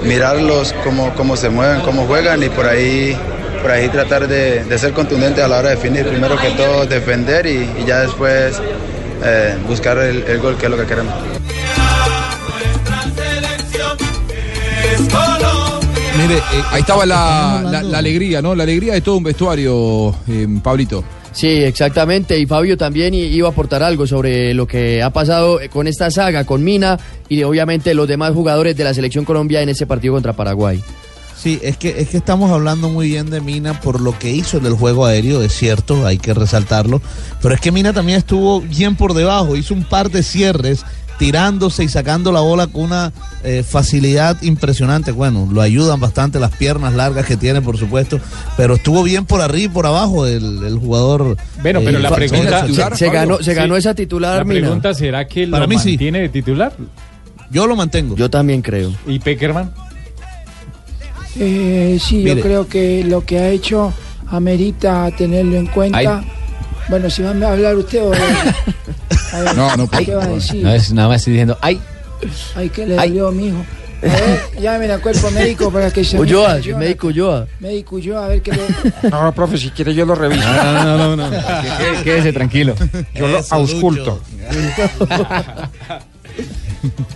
[0.04, 3.16] mirarlos cómo, cómo se mueven, cómo juegan y por ahí,
[3.63, 6.06] por ahí tratar de, de ser contundente a la hora de definir.
[6.06, 8.62] Primero que todo, defender y, y ya después
[9.23, 11.13] eh, buscar el, el gol, que es lo que queremos.
[16.17, 17.60] Mire, eh, ahí estaba la,
[17.97, 18.54] alegría, ¿no?
[18.54, 21.04] La alegría de todo un vestuario, eh, Pablito.
[21.32, 22.38] Sí, exactamente.
[22.38, 26.43] Y Fabio también iba a aportar algo sobre lo que ha pasado con esta saga,
[26.43, 26.99] con Mina
[27.30, 30.84] y obviamente los demás jugadores de la selección Colombia en ese partido contra Paraguay.
[31.36, 34.58] Sí, es que, es que estamos hablando muy bien de Mina por lo que hizo
[34.58, 37.02] en el juego aéreo, es cierto, hay que resaltarlo.
[37.41, 40.86] Pero es que Mina también estuvo bien por debajo, hizo un par de cierres,
[41.19, 43.12] tirándose y sacando la bola con una
[43.43, 45.12] eh, facilidad impresionante.
[45.12, 48.19] Bueno, lo ayudan bastante las piernas largas que tiene, por supuesto,
[48.58, 51.38] pero estuvo bien por arriba y por abajo el, el jugador.
[51.62, 53.80] Bueno, pero eh, la pregunta titular, se ganó, se ganó Sí.
[53.80, 54.62] esa titular, La Mina.
[54.62, 55.89] pregunta será que Para lo mí sí.
[55.89, 56.74] mantiene de titular.
[57.52, 58.15] Yo lo mantengo.
[58.15, 58.91] Yo también creo.
[59.06, 59.72] ¿Y Peckerman?
[61.39, 62.36] Eh, sí, Mire.
[62.36, 63.93] yo creo que lo que ha hecho
[64.28, 65.98] amerita tenerlo en cuenta.
[65.98, 66.08] Ay.
[66.89, 68.12] Bueno, si va a hablar usted o...
[69.34, 70.62] A ver, No, no, ¿Qué va a decir?
[70.63, 71.80] No es nada más estoy diciendo, ay,
[72.56, 73.58] Ay, ¿qué le dolió, mijo?
[74.02, 76.19] A ver, llamen al cuerpo médico para que se...
[76.19, 77.48] Ulloa, Ulloa, médico Ulloa.
[77.60, 79.10] Médico Ulloa, a ver qué le...
[79.10, 80.46] No, profe, si quiere yo lo reviso.
[80.46, 81.38] No, no, no, no, no.
[82.04, 82.76] Quédese tranquilo.
[83.15, 84.22] Yo lo ausculto.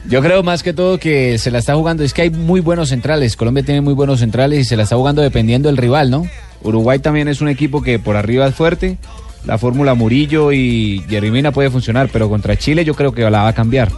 [0.09, 2.03] Yo creo más que todo que se la está jugando.
[2.03, 3.35] Es que hay muy buenos centrales.
[3.35, 6.25] Colombia tiene muy buenos centrales y se la está jugando dependiendo del rival, ¿no?
[6.63, 8.97] Uruguay también es un equipo que por arriba es fuerte.
[9.45, 13.47] La fórmula Murillo y Jeremina puede funcionar, pero contra Chile yo creo que la va
[13.49, 13.91] a cambiar.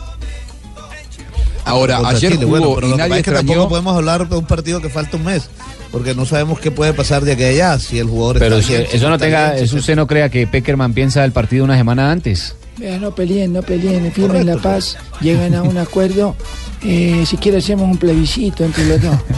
[1.66, 3.48] Ahora, Contra ayer Chile, jugó bueno, pero y lo que nadie pasa es que extrañó.
[3.48, 5.50] tampoco podemos hablar de un partido que falta un mes,
[5.92, 8.68] porque no sabemos qué puede pasar de aquí a allá si el jugador Pero está
[8.68, 11.64] si bien, eso no tenga, bien, eso usted no crea que Peckerman piensa el partido
[11.64, 12.56] una semana antes.
[12.80, 16.36] Vea, no peleen, no peleen, firmen la paz, lleguen a un acuerdo.
[16.82, 19.18] Eh, si quiere hacemos un plebiscito entre los dos.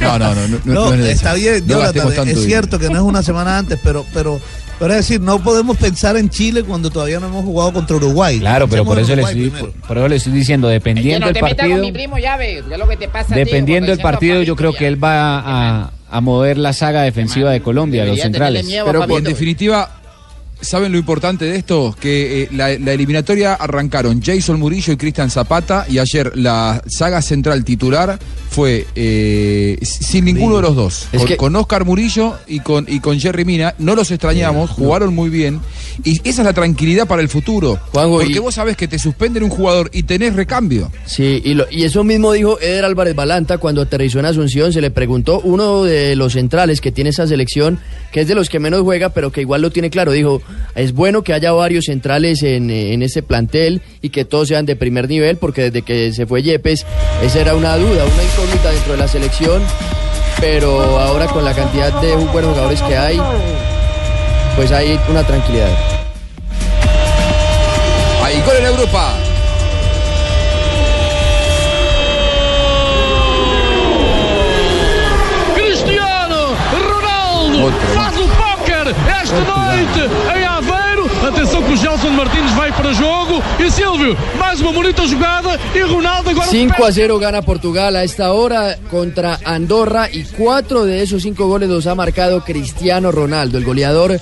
[0.00, 0.46] No, no, no.
[0.46, 3.58] No, No, no es está bien, No Jonathan, es cierto que no es una semana
[3.58, 4.40] antes, pero, pero,
[4.78, 8.38] pero es decir, no podemos pensar en Chile cuando todavía no hemos jugado contra Uruguay.
[8.38, 11.82] Claro, pero por eso, le estoy, por, por eso le estoy diciendo, dependiendo del partido,
[13.34, 14.78] dependiendo del partido, yo creo ya.
[14.78, 18.66] que él va a, a mover la saga defensiva de Colombia, los centrales.
[18.66, 20.01] miedo Pero en definitiva,
[20.62, 21.94] ¿saben lo importante de esto?
[22.00, 27.20] Que eh, la, la eliminatoria arrancaron Jason Murillo y Cristian Zapata y ayer la saga
[27.20, 28.18] central titular
[28.50, 31.06] fue eh, sin ninguno de los dos.
[31.16, 33.74] Con, que- con Oscar Murillo y con, y con Jerry Mina.
[33.78, 35.60] No los extrañamos, jugaron muy bien.
[36.04, 37.78] Y esa es la tranquilidad para el futuro.
[37.92, 40.90] Juanjo, porque y- vos sabés que te suspenden un jugador y tenés recambio.
[41.06, 44.72] Sí, y, lo- y eso mismo dijo Eder Álvarez Balanta cuando aterrizó en Asunción.
[44.72, 47.78] Se le preguntó uno de los centrales que tiene esa selección,
[48.12, 50.12] que es de los que menos juega, pero que igual lo tiene claro.
[50.12, 50.42] Dijo,
[50.74, 54.66] es bueno que haya varios centrales en, eh, en este plantel y que todos sean
[54.66, 56.86] de primer nivel, porque desde que se fue Yepes,
[57.22, 59.62] esa era una duda, una incógnita dentro de la selección.
[60.40, 63.20] Pero ahora con la cantidad de buenos jugadores que hay,
[64.56, 65.70] pues hay una tranquilidad.
[68.24, 69.14] Ahí, gol en Europa.
[75.54, 76.56] Cristiano
[76.88, 80.04] Ronaldo faz o póquer esta noite
[80.36, 80.41] em.
[81.26, 83.40] Atenção que o Gelson Martins vai para jogo.
[83.58, 85.58] E Silvio, mais uma bonita jogada.
[85.72, 86.48] E Ronaldo agora.
[86.48, 91.46] 5 a 0 gana Portugal a esta hora contra Andorra y cuatro de esos cinco
[91.46, 94.20] goles los ha marcado Cristiano Ronaldo, el goleador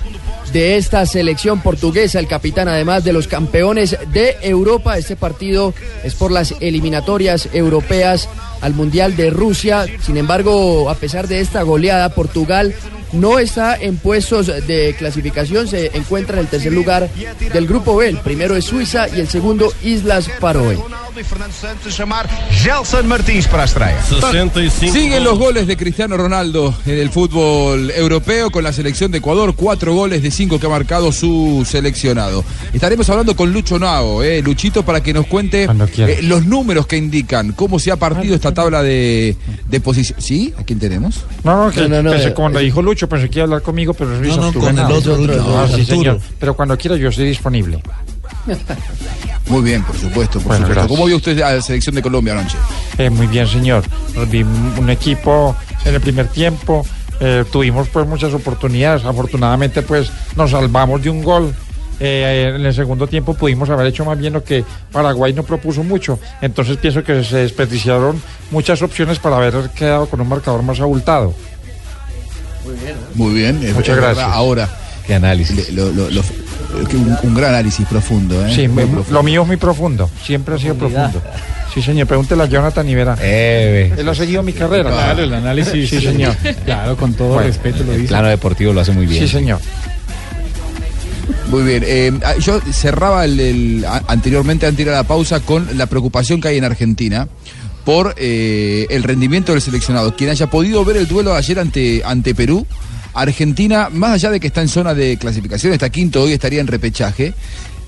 [0.53, 4.99] de esta selección portuguesa, el capitán además de los campeones de Europa.
[4.99, 5.73] Este partido
[6.05, 8.29] es por las eliminatorias europeas
[8.61, 9.87] al Mundial de Rusia.
[10.03, 12.75] Sin embargo, a pesar de esta goleada, Portugal
[13.13, 17.09] no está en puestos de clasificación, se encuentra en el tercer lugar
[17.53, 18.09] del grupo B.
[18.09, 20.79] El primero es Suiza y el segundo Islas Faroe.
[21.17, 24.01] E Fernando Santos chamar Gelson Martins para a estreia.
[24.71, 29.55] Siguen los goles de Cristiano Ronaldo en el fútbol europeo con la selección de Ecuador,
[29.57, 32.45] cuatro goles de cinco que ha marcado su seleccionado.
[32.73, 35.65] Estaremos hablando con Lucho Nao, eh, Luchito, para que nos cuente
[35.99, 39.37] eh, los números que indican cómo se ha partido esta tabla de,
[39.69, 40.21] de posición.
[40.21, 40.55] ¿Sí?
[40.57, 41.25] ¿A quién tenemos?
[41.45, 43.47] No, no, que No, no, no, pensé eh, cuando dijo Lucho, pensé que iba a
[43.47, 45.87] hablar conmigo, pero no, No, no, con el otro Lucho, Ah, sí, Arturo.
[45.87, 46.21] señor.
[46.39, 47.83] Pero cuando quiera yo estoy disponible.
[49.49, 50.69] Muy bien, por supuesto, por Bueno, supuesto.
[50.69, 50.89] gracias.
[50.89, 52.57] ¿Cómo vio usted a la selección de Colombia anoche?
[52.99, 53.85] Eh, muy bien, señor.
[54.29, 56.85] Vi un equipo en el primer tiempo.
[57.23, 59.05] eh, tuvimos pues muchas oportunidades.
[59.05, 61.55] Afortunadamente pues nos salvamos de un gol.
[62.03, 65.83] Eh, en el segundo tiempo pudimos haber hecho más bien lo que Paraguay no propuso
[65.85, 66.19] mucho.
[66.41, 71.35] Entonces pienso que se desperdiciaron muchas opciones para haber quedado con un marcador más abultado.
[73.15, 73.63] Muy bien.
[73.65, 74.27] es- Muchas es gracias.
[74.27, 74.69] Ahora,
[75.15, 75.57] Análisis.
[75.69, 76.23] le- lo- lo- lo-
[76.89, 78.47] que un, un gran análisis profundo.
[78.47, 78.53] ¿eh?
[78.55, 79.13] Sí, Muy muy- profundo.
[79.13, 80.11] lo mío es muy profundo.
[80.25, 81.21] Siempre ha sido profundo.
[81.75, 82.07] Sí, señor.
[82.07, 83.17] Pregúntele a Jonathan y verá.
[83.21, 84.91] Eh, Él ha seguido mi carrera.
[84.91, 85.89] Claro, el análisis.
[85.91, 86.35] Sí, señor.
[86.65, 88.09] Claro, con todo Bueno, respeto lo el dice.
[88.09, 89.23] plano deportivo lo hace muy bien.
[89.23, 89.61] Sí, señor.
[91.49, 91.83] Muy bien.
[91.87, 95.87] eh, ah, yo cerraba el, el- anteriormente, antes de ir a la pausa, con la
[95.87, 97.29] preocupación que hay en Argentina.
[97.85, 100.15] por eh, el rendimiento del seleccionado.
[100.15, 102.67] Quien haya podido ver el duelo de ayer ante, ante Perú,
[103.15, 106.67] Argentina, más allá de que está en zona de clasificación, está quinto, hoy estaría en
[106.67, 107.35] repechaje,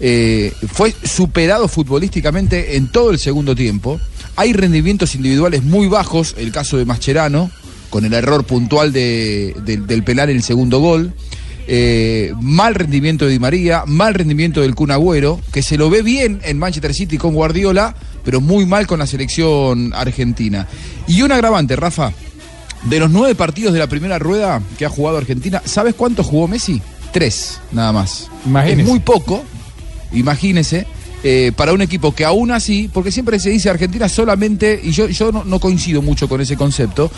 [0.00, 4.00] eh, fue superado futbolísticamente en todo el segundo tiempo.
[4.36, 7.50] Hay rendimientos individuales muy bajos, el caso de Mascherano,
[7.90, 11.12] con el error puntual de- del- penal en el segundo gol.
[11.68, 16.02] Eh, mal rendimiento de Di María, mal rendimiento del Kun Agüero, que se lo ve
[16.02, 20.66] bien en Manchester City con Guardiola, pero muy mal con la selección argentina.
[21.06, 22.12] Y un agravante, Rafa,
[22.84, 26.48] de los nueve partidos de la primera rueda que ha jugado Argentina, ¿sabes cuánto jugó
[26.48, 26.80] Messi?
[27.12, 28.28] Tres, nada más.
[28.46, 28.82] Imagínese.
[28.82, 29.44] Es muy poco,
[30.12, 30.86] imagínese,
[31.24, 35.08] eh, para un equipo que aún así, porque siempre se dice Argentina solamente, y yo,
[35.08, 37.10] yo no, no coincido mucho con ese concepto,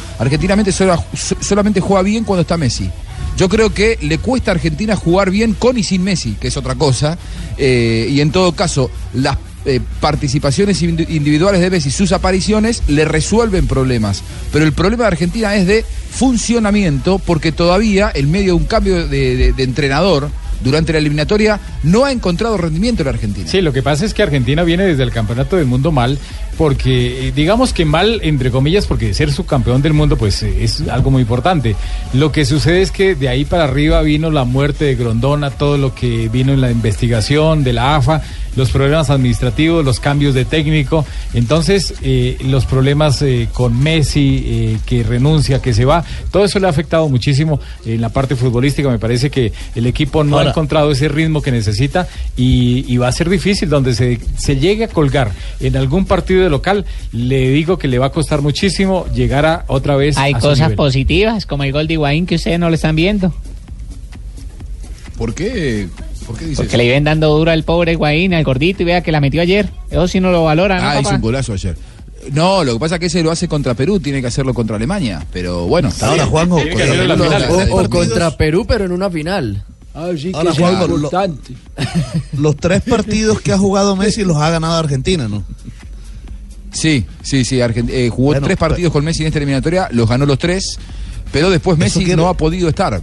[1.16, 2.90] so- solamente juega bien cuando está Messi.
[3.37, 6.57] Yo creo que le cuesta a Argentina jugar bien con y sin Messi, que es
[6.57, 7.18] otra cosa,
[7.57, 13.05] eh, y en todo caso, las eh, participaciones indi- individuales de Messi, sus apariciones, le
[13.05, 14.22] resuelven problemas.
[14.53, 19.07] Pero el problema de Argentina es de funcionamiento, porque todavía, en medio de un cambio
[19.09, 20.29] de entrenador,
[20.62, 23.46] durante la eliminatoria, no ha encontrado rendimiento en Argentina.
[23.46, 26.18] Sí, lo que pasa es que Argentina viene desde el Campeonato del Mundo mal,
[26.57, 30.83] porque eh, digamos que mal, entre comillas, porque ser subcampeón del mundo pues eh, es
[30.88, 31.77] algo muy importante.
[32.14, 35.77] Lo que sucede es que de ahí para arriba vino la muerte de Grondona, todo
[35.77, 38.22] lo que vino en la investigación de la AFA,
[38.56, 44.78] los problemas administrativos, los cambios de técnico, entonces eh, los problemas eh, con Messi, eh,
[44.86, 48.88] que renuncia, que se va, todo eso le ha afectado muchísimo en la parte futbolística.
[48.88, 52.96] Me parece que el equipo no Ahora- ha encontrado ese ritmo que necesita y, y
[52.96, 56.84] va a ser difícil donde se, se llegue a colgar en algún partido de local.
[57.12, 60.16] Le digo que le va a costar muchísimo llegar a otra vez.
[60.18, 60.76] Hay a cosas nivel.
[60.76, 63.32] positivas, como el gol de Higuaín que ustedes no le están viendo.
[65.18, 65.88] ¿Por qué?
[66.26, 69.02] ¿Por qué dices Porque le iban dando duro al pobre Higuaín, al gordito, y vea
[69.02, 69.68] que la metió ayer.
[69.90, 71.76] Eso sí no lo valora, ¿no, Ah, hizo un golazo ayer.
[72.32, 74.76] No, lo que pasa es que ese lo hace contra Perú, tiene que hacerlo contra
[74.76, 75.26] Alemania.
[75.32, 76.24] Pero bueno, está Ahora.
[76.26, 77.68] Juanjo, Tiene que con- hacerlo en la los- final.
[77.72, 79.62] O, contra Perú, pero en una final.
[79.92, 81.10] Ahora, Juanjo, lo-
[82.38, 85.44] los tres partidos que ha jugado Messi los ha ganado Argentina, ¿no?
[86.72, 87.58] Sí, sí, sí.
[87.60, 90.78] Argent- eh, jugó Bueno, tres partidos con Messi en esta eliminatoria, los ganó los tres,
[91.30, 93.00] pero después Messi quiere- no ha podido estar.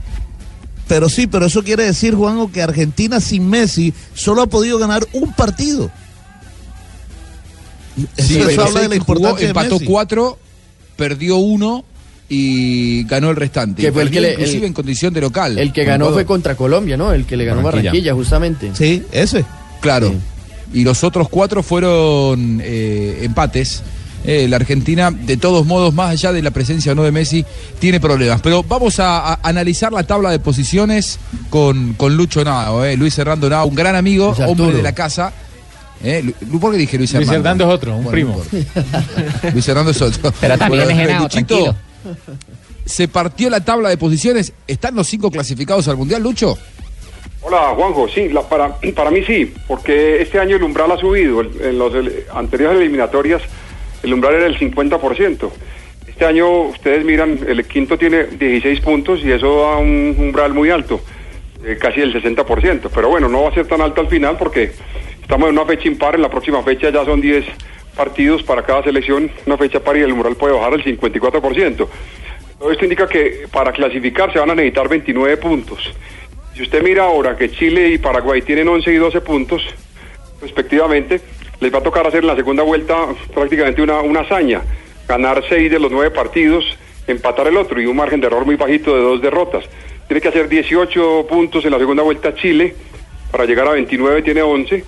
[0.92, 5.08] Pero sí, pero eso quiere decir, Juanjo, que Argentina sin Messi solo ha podido ganar
[5.14, 5.90] un partido.
[8.18, 9.86] Sí, eso habla de la jugó, importancia de empató Messi.
[9.86, 10.38] cuatro,
[10.98, 11.86] perdió uno
[12.28, 13.82] y ganó el restante.
[13.84, 15.58] Que fue el que le- inclusive el- en condición de local.
[15.58, 17.14] El que ganó fue contra Colombia, ¿no?
[17.14, 17.92] El que le ganó Barranquilla.
[17.92, 18.72] Barranquilla, justamente.
[18.76, 19.46] Sí, ese.
[19.80, 20.14] Claro.
[20.74, 23.82] Y los otros cuatro fueron eh, empates.
[24.24, 27.44] Eh, la Argentina, de todos modos, más allá de la presencia o no de Messi,
[27.80, 28.40] tiene problemas.
[28.42, 32.96] Pero vamos a, a analizar la tabla de posiciones con, con Lucho Nao, eh.
[32.98, 34.78] Luis Hernando Nao, un gran amigo, Luis hombre Arturo.
[34.78, 35.34] de la casa.
[36.04, 37.50] Eh, ¿Por qué dije Luis Luis Hernando?
[37.50, 38.44] Hernando es otro, un Bueno, primo.
[39.44, 39.52] no.
[39.54, 40.34] Luis Hernando es otro.
[40.40, 41.76] Pero también es Luchito, tranquilo.
[42.86, 44.54] Se partió la tabla de posiciones.
[44.68, 46.58] ¿Están los cinco clasificados al Mundial, Lucho?
[47.44, 51.42] Hola Juanjo, sí, la- para, para mí sí, porque este año el umbral ha subido.
[51.42, 51.90] El- En las
[52.36, 53.42] anteriores eliminatorias
[54.04, 55.50] el umbral era el 50%.
[56.08, 60.70] Este año ustedes miran, el quinto tiene 16 puntos y eso da un umbral muy
[60.70, 61.02] alto,
[61.66, 62.90] eh, casi el 60%.
[62.94, 64.72] Pero bueno, no va a ser tan alto al final porque
[65.22, 67.46] estamos en una fecha impar, en la próxima fecha ya son 10
[67.96, 71.88] partidos para cada selección, una fecha par y el umbral puede bajar al 54%.
[72.60, 75.92] Todo esto indica que para clasificar se van a necesitar 29 puntos.
[76.56, 79.64] Si usted mira ahora que Chile y Paraguay tienen 11 y 12 puntos,
[80.42, 81.22] respectivamente,
[81.62, 82.96] les va a tocar hacer en la segunda vuelta
[83.34, 84.62] prácticamente una, una hazaña,
[85.08, 86.66] ganar 6 de los 9 partidos,
[87.08, 89.64] empatar el otro y un margen de error muy bajito de dos derrotas.
[90.08, 92.76] Tiene que hacer 18 puntos en la segunda vuelta Chile,
[93.32, 94.84] para llegar a 29 tiene 11,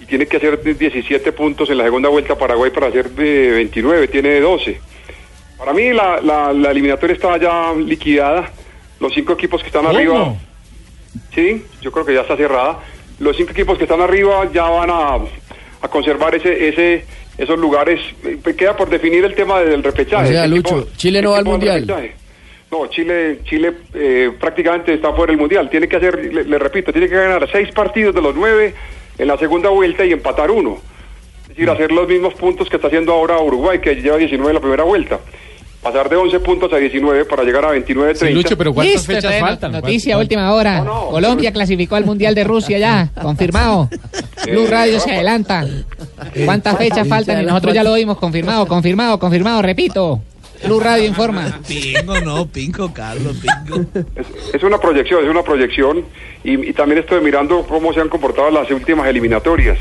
[0.00, 4.08] y tiene que hacer 17 puntos en la segunda vuelta Paraguay para hacer eh, 29,
[4.08, 4.80] tiene 12.
[5.58, 8.50] Para mí la, la, la eliminatoria está ya liquidada,
[9.00, 10.34] los cinco equipos que están arriba...
[11.34, 12.80] Sí, yo creo que ya está cerrada.
[13.18, 15.18] Los cinco equipos que están arriba ya van a,
[15.82, 17.04] a conservar ese, ese,
[17.38, 18.00] esos lugares.
[18.24, 20.28] Eh, Queda por definir el tema del repechaje.
[20.28, 21.86] O sea, ¿Qué Lucho, equipo- Chile no va al Mundial.
[22.70, 25.70] No, Chile, Chile eh, prácticamente está fuera del mundial.
[25.70, 28.74] Tiene que hacer, le, le repito, tiene que ganar seis partidos de los nueve
[29.18, 30.78] en la segunda vuelta y empatar uno.
[31.42, 34.54] Es decir, hacer los mismos puntos que está haciendo ahora Uruguay, que lleva 19 en
[34.54, 35.20] la primera vuelta.
[35.86, 38.26] Pasar de 11 puntos a 19 para llegar a 29, 30.
[38.26, 39.70] Sí, Lucho, pero ¿cuántas Listo, fechas faltan?
[39.70, 40.84] Noticia, última hora.
[40.84, 43.88] Colombia clasificó al Mundial de Rusia ya, confirmado.
[44.50, 45.64] Blue Radio se adelanta.
[46.44, 47.40] ¿Cuántas fechas faltan?
[47.40, 50.20] Y nosotros ya lo oímos, confirmado, confirmado, confirmado, repito.
[50.64, 51.60] Blue Radio informa.
[51.68, 53.86] Pingo, no, Pingo, Carlos, Pingo.
[54.52, 56.04] Es una proyección, es una proyección.
[56.42, 59.78] Y, y también estoy mirando cómo se han comportado las últimas eliminatorias.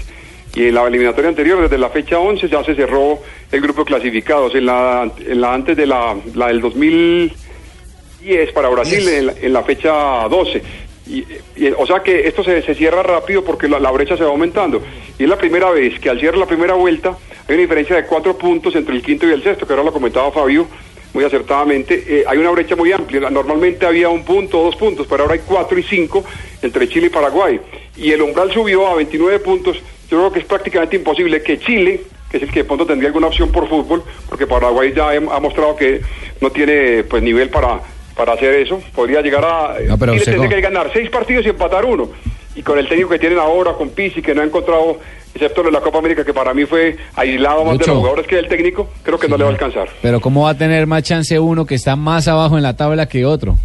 [0.56, 3.20] Y en la eliminatoria anterior, desde la fecha 11, ya se cerró
[3.52, 4.56] el grupo de clasificados.
[4.56, 9.54] En la, en la antes de la, la del 2010 para Brasil, en la, en
[9.54, 10.64] la fecha 12.
[11.08, 11.26] Y,
[11.58, 14.30] y, o sea que esto se, se cierra rápido porque la, la brecha se va
[14.30, 14.82] aumentando.
[15.20, 18.06] Y es la primera vez que al cierre la primera vuelta hay una diferencia de
[18.06, 20.68] cuatro puntos entre el quinto y el sexto, que ahora lo comentaba Fabio
[21.16, 22.04] muy acertadamente.
[22.06, 23.30] Eh, hay una brecha muy amplia.
[23.30, 26.24] Normalmente había un punto o dos puntos, pero ahora hay cuatro y cinco
[26.62, 27.60] entre Chile y Paraguay.
[27.96, 29.78] Y el umbral subió a 29 puntos.
[30.16, 32.00] Yo creo que es prácticamente imposible que Chile,
[32.32, 35.40] que es el que de pronto tendría alguna opción por fútbol, porque Paraguay ya ha
[35.42, 36.00] mostrado que
[36.40, 37.82] no tiene pues nivel para
[38.16, 38.82] para hacer eso.
[38.94, 39.76] Podría llegar a.
[39.86, 42.12] No, pero Chile tendría que ganar seis partidos y empatar uno.
[42.56, 45.00] Y con el técnico que tienen ahora, con Pizzi, que no ha encontrado,
[45.34, 47.92] excepto lo de la Copa América, que para mí fue aislado más de Lucho.
[47.92, 49.90] los jugadores que el técnico, creo que no le va a alcanzar.
[50.02, 53.10] Pero ¿cómo va a tener más chance uno que está más abajo en la tabla
[53.10, 53.58] que otro?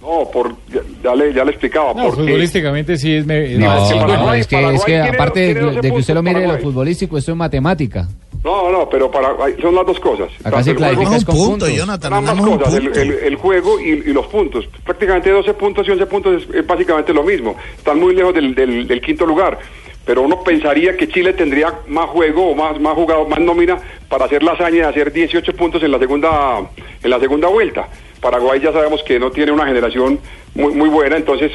[0.00, 1.92] No, por, ya, ya le, ya le explicaba.
[1.94, 3.26] No, porque futbolísticamente sí es...
[3.26, 5.80] me- No, más- no, Paraguay- es que, Paraguay es que tiene- aparte tiene de, 12
[5.82, 6.72] de que usted lo mire de lo Paraguay.
[6.72, 8.08] futbolístico, esto es matemática.
[8.42, 10.28] No, no, pero para, son las dos cosas.
[10.42, 11.68] Acá se Tanto clasifica con puntos.
[11.68, 14.66] Son ambas cosas, el, el- el juego y, y los puntos.
[14.84, 17.54] Prácticamente 12 puntos y 11 puntos es, es básicamente lo mismo.
[17.76, 19.58] Están muy lejos del, del- del quinto lugar.
[20.06, 23.76] Pero uno pensaría que Chile tendría más juego o más, más jugado, más nómina
[24.08, 26.62] para hacer la hazaña de hacer 18 puntos en la segunda,
[27.02, 27.86] en la segunda vuelta.
[28.20, 30.18] Paraguay ya sabemos que no tiene una generación
[30.54, 31.52] muy, muy buena, entonces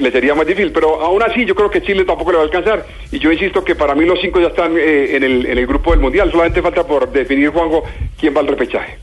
[0.00, 0.72] le sería más difícil.
[0.72, 2.86] Pero aún así yo creo que Chile tampoco le va a alcanzar.
[3.12, 5.66] Y yo insisto que para mí los cinco ya están eh, en, el, en el
[5.66, 6.30] grupo del Mundial.
[6.30, 7.84] Solamente falta por definir, Juanjo,
[8.18, 8.98] quién va al repechaje.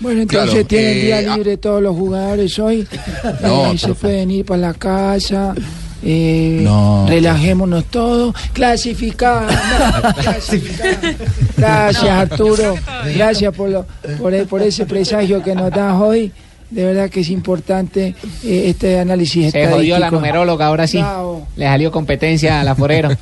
[0.00, 2.86] Bueno, entonces Claro, tienen eh, día ah- libre todos los jugadores hoy.
[3.42, 5.54] No, Eh, se pueden ir para la casa.
[6.02, 8.34] Eh, No, relajémonos todos.
[8.52, 9.46] Clasificar.
[11.56, 12.74] Gracias, Arturo.
[13.14, 13.86] Gracias por, lo,
[14.20, 16.32] por, e- por ese presagio que nos das hoy.
[16.70, 20.98] De verdad que es importante eh, este análisis Se jodió la numeróloga, ahora sí.
[20.98, 21.48] Bravo.
[21.56, 23.08] Le salió competencia a la forero.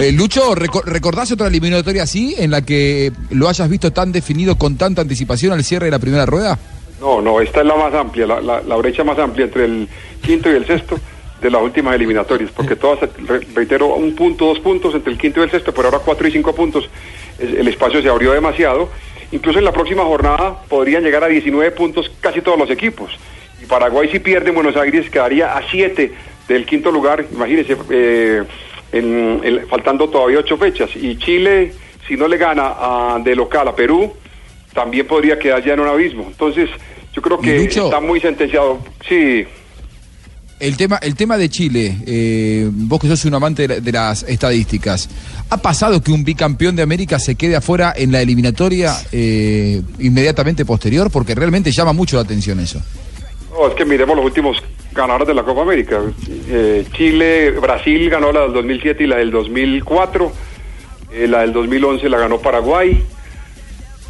[0.00, 4.56] Eh, Lucho, reco- ¿recordás otra eliminatoria así en la que lo hayas visto tan definido
[4.56, 6.56] con tanta anticipación al cierre de la primera rueda?
[7.00, 9.88] No, no, esta es la más amplia, la, la- la brecha más amplia entre el
[10.22, 10.98] quinto y el sexto
[11.40, 15.40] de las últimas eliminatorias, porque todas, re- reitero, un punto, dos puntos entre el quinto
[15.40, 16.88] y el sexto, pero ahora cuatro y cinco puntos,
[17.38, 18.88] el espacio se abrió demasiado.
[19.30, 23.10] Incluso en la próxima jornada podrían llegar a 19 puntos casi todos los equipos.
[23.62, 26.12] Y Paraguay si pierde en Buenos Aires quedaría a 7
[26.48, 28.42] del quinto lugar, imagínense, eh,
[28.92, 30.90] en- en- faltando todavía ocho fechas.
[30.96, 31.72] Y Chile,
[32.08, 34.12] si no le gana a- de local a Perú,
[34.72, 36.24] también podría quedar ya en un abismo.
[36.28, 36.70] Entonces,
[37.12, 38.78] yo creo que Lucho- está muy sentenciado.
[39.06, 39.46] Sí,
[40.60, 43.92] El tema, el tema de Chile, eh, vos que sos un amante de, la- de
[43.92, 45.08] las estadísticas,
[45.50, 50.64] ¿ha pasado que un bicampeón de América se quede afuera en la eliminatoria eh, inmediatamente
[50.64, 51.10] posterior?
[51.12, 52.80] Porque realmente llama mucho la atención eso.
[53.68, 54.56] es que miremos los últimos
[54.92, 56.00] ganadores de la Copa América.
[56.48, 60.32] Eh, Chile, Brasil ganó la del 2007 y la del 2004.
[61.12, 63.00] Eh, la del 2011 la ganó Paraguay.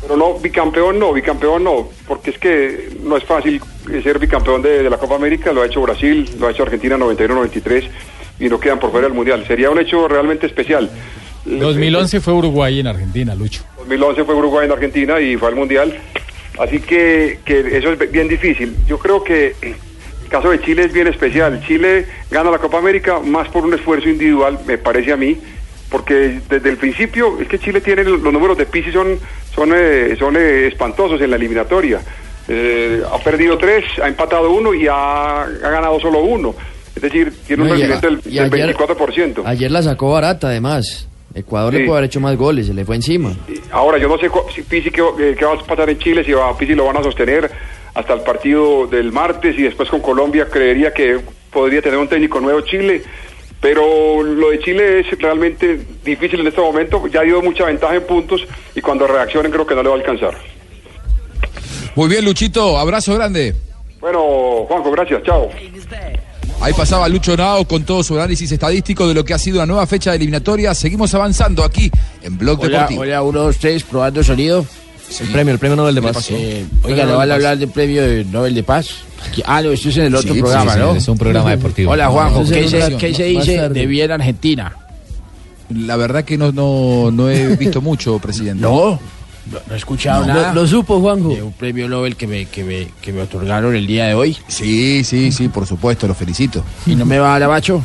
[0.00, 3.60] Pero no, bicampeón no, bicampeón no, porque es que no es fácil
[4.02, 6.96] ser bicampeón de, de la Copa América, lo ha hecho Brasil, lo ha hecho Argentina
[6.96, 7.88] 91-93
[8.40, 9.44] y no quedan por fuera del Mundial.
[9.46, 10.90] Sería un hecho realmente especial.
[11.44, 13.62] 2011 fue Uruguay en Argentina, Lucho.
[13.78, 15.98] 2011 fue Uruguay en Argentina y fue al Mundial.
[16.58, 18.76] Así que, que eso es bien difícil.
[18.86, 21.62] Yo creo que el caso de Chile es bien especial.
[21.66, 25.38] Chile gana la Copa América más por un esfuerzo individual, me parece a mí,
[25.90, 29.18] porque desde el principio es que Chile tiene los números de Pizzi son,
[29.54, 32.00] son, eh, son eh, espantosos en la eliminatoria.
[32.48, 36.54] Eh, ha perdido tres, ha empatado uno y ha, ha ganado solo uno.
[36.96, 39.42] Es decir, tiene un No, a- rendimiento del, del ayer- 24%.
[39.44, 41.06] Ayer la sacó barata, además.
[41.34, 41.80] Ecuador Sí.
[41.80, 43.36] le puede haber hecho más goles, se le fue encima.
[43.70, 46.32] Ahora, yo no sé si Pizzi qué, eh, qué va a pasar en Chile, si
[46.32, 47.50] va, Pizzi lo van a sostener
[47.94, 51.18] hasta el partido del martes y después con Colombia creería que
[51.52, 53.02] podría tener un técnico nuevo Chile.
[53.60, 58.06] Pero lo de Chile es realmente difícil en este momento, ya dio mucha ventaja en
[58.06, 60.34] puntos y cuando reaccionen creo que no le va a alcanzar.
[61.96, 63.54] Muy bien, Luchito, abrazo grande.
[64.00, 65.48] Bueno, Juanjo, gracias, chao.
[66.60, 69.66] Ahí pasaba Lucho Nao con todo su análisis estadístico de lo que ha sido una
[69.66, 70.74] nueva fecha de eliminatoria.
[70.74, 71.90] Seguimos avanzando aquí
[72.22, 73.02] en Blog Hola, Deportivo.
[73.02, 74.64] hola, uno, dos, tres, probando sonido.
[75.20, 76.30] El premio, el premio Nobel de Paz.
[76.30, 78.88] Eh, oiga, ¿le van a hablar del premio de Nobel de Paz?
[79.46, 80.92] Ah, no, esto es en el otro Sí, programa, sí, ¿no?
[80.92, 81.90] sí, es un programa deportivo.
[81.92, 84.72] Hola, Juanjo, No, ¿qué se, qué dice de bien Argentina?
[85.74, 88.62] La verdad que no, no, no he visto mucho, presidente.
[88.62, 88.98] No,
[89.50, 90.34] no, no he escuchado No.
[90.34, 90.52] nada.
[90.54, 91.30] Lo- lo supo, Juanjo.
[91.34, 94.36] De un premio Nobel que me, que, me, que me otorgaron el día de hoy.
[94.46, 96.62] Sí, sí, sí, por supuesto, lo felicito.
[96.86, 97.82] ¿Y no me va a dar abacho?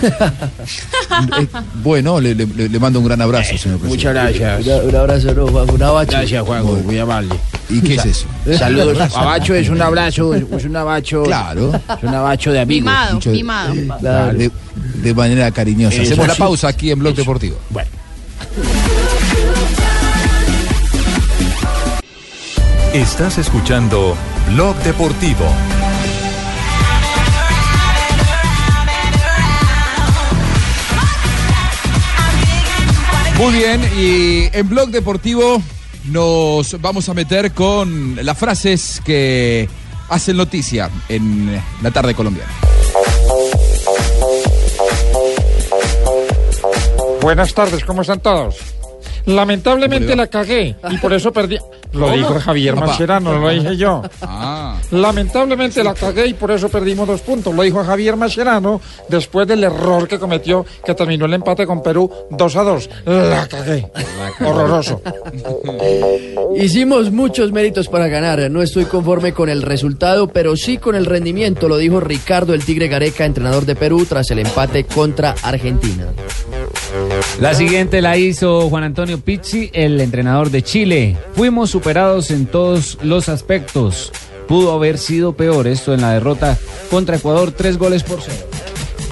[1.82, 3.88] Bueno, le, le- le mando un gran abrazo, señor presidente.
[3.88, 4.82] Muchas gracias.
[4.82, 6.12] Un, un abrazo, no, Juan, un abacho.
[6.12, 7.34] Gracias, Juanjo, muy amable.
[7.70, 8.26] ¿Y qué es eso?
[8.58, 8.98] Saludos.
[9.14, 11.22] Abacho es un abrazo, es un abacho.
[11.24, 11.72] Claro.
[11.74, 12.84] Es un abacho de amigos.
[12.84, 13.74] Mimado, Dicho de- mimado.
[14.32, 14.50] De,
[15.02, 15.96] de manera cariñosa.
[15.96, 16.38] Eso Hacemos la sí.
[16.40, 17.56] pausa aquí en Blog Deportivo.
[17.70, 17.88] Bueno.
[22.92, 24.16] Estás escuchando
[24.52, 25.44] Blog Deportivo.
[33.44, 35.60] Muy bien, y en Blog Deportivo
[36.04, 39.68] nos vamos a meter con las frases que
[40.08, 42.50] hacen noticia en la tarde colombiana.
[47.20, 48.56] Buenas tardes, ¿cómo están todos?
[49.26, 51.58] Lamentablemente la cagué y por eso perdí.
[51.94, 52.16] Lo ¿Cómo?
[52.16, 52.76] dijo Javier.
[52.76, 54.02] Mascherano, no lo dije yo.
[54.22, 54.76] Ah.
[54.90, 57.54] Lamentablemente la cagué y por eso perdimos dos puntos.
[57.54, 62.10] Lo dijo Javier Mascherano después del error que cometió, que terminó el empate con Perú
[62.30, 62.90] 2 a 2.
[63.06, 63.90] La cagué.
[64.40, 65.00] Horroroso.
[66.56, 68.50] Hicimos muchos méritos para ganar.
[68.50, 72.64] No estoy conforme con el resultado, pero sí con el rendimiento, lo dijo Ricardo el
[72.64, 76.06] Tigre Gareca, entrenador de Perú, tras el empate contra Argentina.
[77.40, 81.16] La siguiente la hizo Juan Antonio Pizzi, el entrenador de Chile.
[81.34, 84.10] Fuimos superados en todos los aspectos.
[84.48, 86.56] Pudo haber sido peor esto en la derrota
[86.90, 88.38] contra Ecuador, tres goles por cero.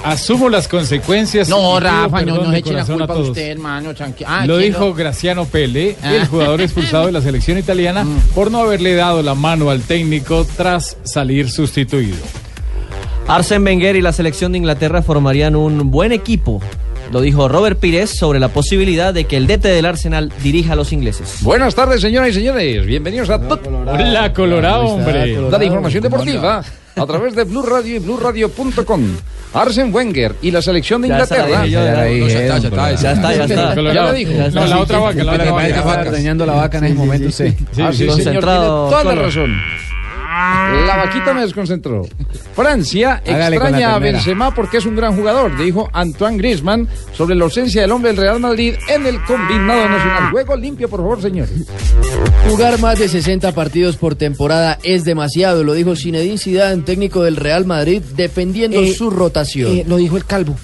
[0.03, 1.49] Asumo las consecuencias.
[1.49, 3.29] No, Rafa, no, no eche la culpa a todos.
[3.29, 3.91] usted, hermano.
[3.93, 6.15] tranqui- Ah, Lo ¿quién dijo Graciano Pele, Ah.
[6.15, 8.19] el jugador expulsado de la selección italiana, Mm.
[8.33, 12.17] por no haberle dado la mano al técnico tras salir sustituido.
[13.27, 16.59] Arsène Wenger y la selección de Inglaterra formarían un buen equipo.
[17.13, 20.75] Lo dijo Robert Pires sobre la posibilidad de que el DT del Arsenal dirija a
[20.75, 21.43] los ingleses.
[21.43, 22.87] Buenas tardes, señoras y señores.
[22.87, 25.37] Bienvenidos a to- Hola, Colorado, hombre.
[25.51, 26.63] La información deportiva
[26.95, 29.01] a través de Blue Radio y BlueRadio.com.
[29.53, 31.67] Arsene Wenger y la selección de Inglaterra.
[31.67, 32.91] ya está, ya está.
[32.95, 34.13] Ya está, ya está.
[34.13, 34.31] Dijo.
[34.31, 34.59] Está.
[34.61, 35.67] No, la otra vaca, la otra vaca.
[35.67, 37.27] Estaba ordeñando la vaca en ese momento.
[37.29, 39.51] Ah, sí, señor, tiene toda la razón.
[40.87, 42.07] La vaquita me desconcentró.
[42.55, 43.99] Francia Hágale extraña a.
[43.99, 48.17] Benzema porque es un gran jugador, dijo Antoine Griezmann sobre la ausencia del hombre del
[48.21, 50.31] Real Madrid en el combinado nacional.
[50.31, 51.51] Juego limpio, por favor, señores.
[52.49, 57.35] Jugar más de 60 partidos por temporada es demasiado, lo dijo Zinedine Zidane, técnico del
[57.35, 59.71] Real Madrid, dependiendo Eh, su rotación.
[59.71, 60.55] eh, lo dijo el calvo.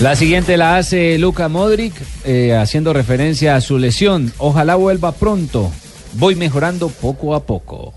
[0.00, 1.92] La siguiente la hace Luka Modric,
[2.24, 4.32] eh, haciendo referencia a su lesión.
[4.38, 5.70] Ojalá vuelva pronto.
[6.14, 7.92] Voy mejorando poco a poco.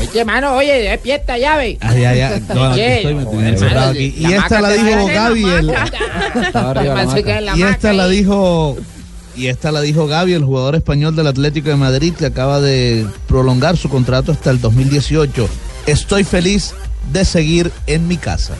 [0.00, 1.78] Este mano, oye, despierta llave.
[1.80, 2.40] Ah, ya, ya.
[2.54, 4.14] No, aquí Oye, estoy metido joder, encerrado hermano, aquí.
[4.20, 5.44] la Y esta la dijo Gaby.
[5.44, 5.66] el-
[7.40, 8.76] la Y esta la dijo.
[9.34, 13.06] Y esta la dijo Gaby, el jugador español del Atlético de Madrid, que acaba de
[13.26, 15.48] prolongar su contrato hasta el 2018.
[15.86, 16.74] Estoy feliz
[17.12, 18.54] de seguir en mi casa.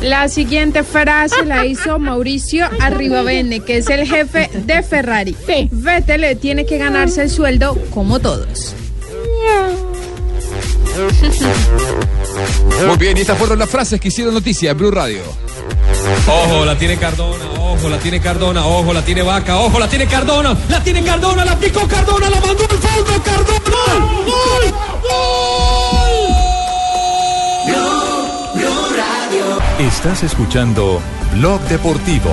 [0.00, 5.36] La siguiente frase la hizo Mauricio Arribavene, que es el jefe de Ferrari.
[5.70, 8.74] Vettel tiene que ganarse el sueldo como todos.
[12.86, 15.20] Muy bien, y estas fueron las frases que hicieron noticia en Blue Radio.
[16.26, 20.06] Ojo, la tiene Cardona, ojo, la tiene Cardona, ojo, la tiene Vaca, ojo, la tiene
[20.06, 24.06] Cardona, la tiene Cardona, la picó Cardona, la mandó al fondo, Cardona.
[24.24, 25.69] ¡Gol!
[29.80, 31.00] Estás escuchando
[31.32, 32.30] Blog Deportivo.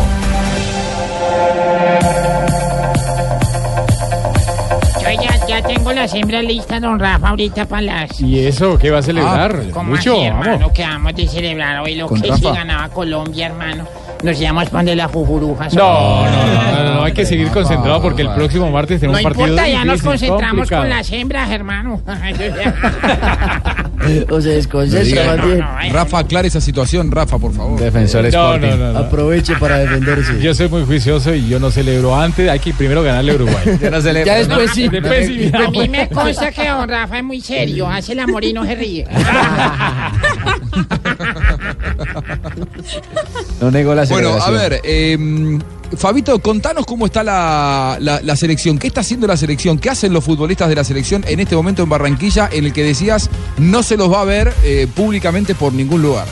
[5.01, 8.19] Yo ya, ya tengo la siembra lista, don Rafa, ahorita para las...
[8.19, 9.69] ¿Y eso qué va a celebrar?
[9.71, 10.51] ¿Cómo Mucho, así, hermano?
[10.59, 10.71] vamos.
[10.73, 12.39] Que vamos de celebrar hoy lo Con que Rafa.
[12.39, 13.85] sí ganaba Colombia, hermano.
[14.23, 15.69] Nos íbamos para de la jujuruja.
[15.73, 19.27] No, no, no, no, no, hay que seguir concentrado porque el próximo martes tenemos No
[19.27, 22.01] un partido importa, ya nos concentramos con las hembras, hermano.
[24.29, 25.93] o se desconcentra Diga, más bien.
[25.93, 27.79] Rafa, aclare esa situación, Rafa, por favor.
[27.79, 28.99] Defensor No, no, no, no.
[28.99, 30.39] Aproveche para defenderse.
[30.41, 33.63] Yo soy muy juicioso y yo no celebro antes, hay que primero ganarle a Uruguay.
[33.81, 34.25] Yo no celebro.
[34.25, 34.87] Ya después sí.
[34.87, 38.43] Después sí, A mí me consta que don Rafa es muy serio, hace el amor
[38.43, 39.07] y no se ríe.
[43.61, 45.17] No negó la Bueno, a ver, eh,
[45.97, 48.77] Fabito, contanos cómo está la, la- la selección.
[48.77, 49.79] ¿Qué está haciendo la selección?
[49.79, 52.83] ¿Qué hacen los futbolistas de la selección en este momento en Barranquilla, en el que
[52.83, 56.27] decías no se los va a ver eh, públicamente por ningún lugar?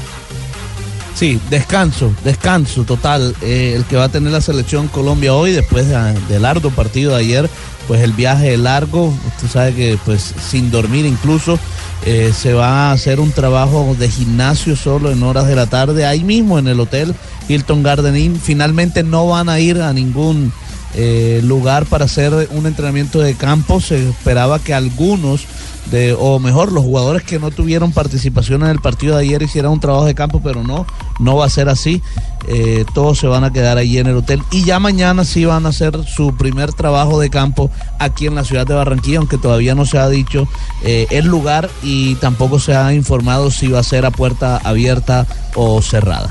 [1.16, 3.34] Sí, descanso, descanso total.
[3.42, 7.14] Eh, el que va a tener la selección Colombia hoy, después de- del arduo partido
[7.16, 7.50] de ayer,
[7.88, 11.58] pues el viaje largo, usted sabe que pues sin dormir incluso,
[12.04, 16.06] eh, se va a hacer un trabajo de gimnasio solo en horas de la tarde,
[16.06, 17.16] ahí mismo en el hotel
[17.48, 18.40] Hilton Garden Inn.
[18.40, 20.52] Finalmente no van a ir a ningún
[20.96, 23.82] eh, lugar para hacer un entrenamiento de campo.
[23.82, 25.46] Se esperaba que algunos
[25.92, 29.72] de, o mejor, los jugadores que no tuvieron participación en el partido de ayer hicieran
[29.72, 30.86] un trabajo de campo, pero no,
[31.20, 32.02] no va a ser así.
[32.48, 35.66] Eh, todos se van a quedar allí en el hotel y ya mañana sí van
[35.66, 39.74] a hacer su primer trabajo de campo aquí en la ciudad de Barranquilla, aunque todavía
[39.74, 40.48] no se ha dicho
[40.84, 45.26] eh, el lugar y tampoco se ha informado si va a ser a puerta abierta
[45.56, 46.30] o cerrada.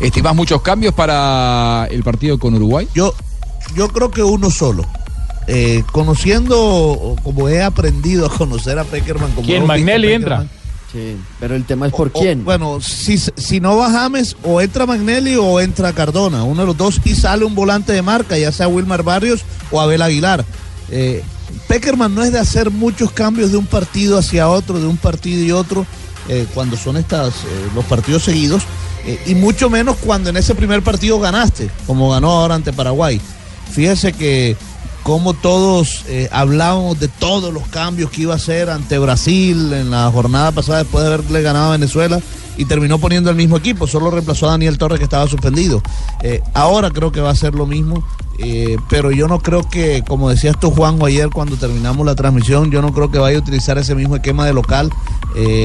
[0.00, 2.88] ¿Estimás muchos cambios para el partido con Uruguay?
[2.94, 3.14] Yo,
[3.74, 4.84] yo creo que uno solo.
[5.46, 9.66] Eh, conociendo, como he aprendido a conocer a Peckerman como ¿Quién?
[9.66, 10.46] Magnelli entra.
[10.92, 12.44] Sí, pero el tema es por o- quién.
[12.44, 16.76] bueno, si, si no va James, o entra Magnelli o entra Cardona, uno de los
[16.76, 19.40] dos, y sale un volante de marca, ya sea Wilmar Barrios
[19.70, 20.44] o Abel Aguilar.
[20.90, 21.22] Eh,
[21.68, 25.42] Peckerman no es de hacer muchos cambios de un partido hacia otro, de un partido
[25.44, 25.84] y otro,
[26.28, 28.62] eh, cuando son estas, eh, los partidos seguidos,
[29.04, 33.20] eh, y mucho menos cuando en ese primer partido ganaste, como ganó ahora ante Paraguay.
[33.72, 34.56] Fíjese que
[35.04, 39.90] como todos eh, hablábamos de todos los cambios que iba a hacer ante Brasil en
[39.90, 42.20] la jornada pasada después de haberle ganado a Venezuela
[42.56, 45.82] y terminó poniendo el mismo equipo, solo reemplazó a Daniel Torres que estaba suspendido.
[46.22, 48.02] Eh, ahora creo que va a ser lo mismo,
[48.38, 52.70] eh, pero yo no creo que, como decías tú Juanjo ayer cuando terminamos la transmisión,
[52.70, 54.90] yo no creo que vaya a utilizar ese mismo esquema de local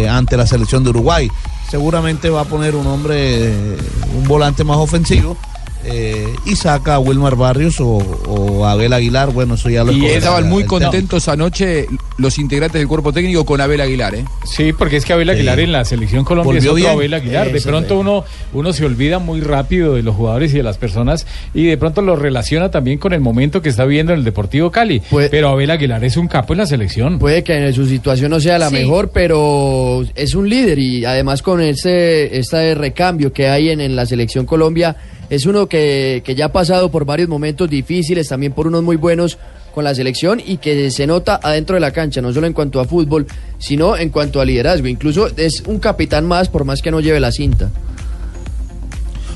[0.10, 1.32] ante la selección de Uruguay.
[1.70, 3.78] Seguramente va a poner un hombre,
[4.18, 5.38] un volante más ofensivo.
[5.86, 9.92] Eh, y saca a Wilmar Barrios o, o a Abel Aguilar, bueno, eso ya lo
[9.92, 11.86] Y estaban muy contentos anoche
[12.18, 14.26] los integrantes del cuerpo técnico con Abel Aguilar, ¿eh?
[14.44, 15.64] Sí, porque es que Abel Aguilar Sí.
[15.64, 16.90] en la selección Colombia es otro bien.
[16.90, 17.52] Abel Aguilar.
[17.52, 21.26] De pronto uno, uno se olvida muy rápido de los jugadores y de las personas
[21.54, 24.72] y de pronto lo relaciona también con el momento que está viendo en el Deportivo
[24.72, 25.02] Cali.
[25.32, 27.20] Pero Abel Aguilar es un capo en la selección.
[27.20, 28.76] Puede que en su situación no sea la Sí.
[28.76, 33.96] mejor, pero es un líder y además con ese este recambio que hay en, en
[33.96, 34.96] la selección Colombia,
[35.30, 38.96] es uno que, que ya ha pasado por varios momentos difíciles, también por unos muy
[38.96, 39.38] buenos
[39.74, 42.80] con la selección y que se nota adentro de la cancha, no solo en cuanto
[42.80, 43.28] a fútbol,
[43.60, 44.88] sino en cuanto a liderazgo.
[44.88, 47.70] Incluso es un capitán más, por más que no lleve la cinta.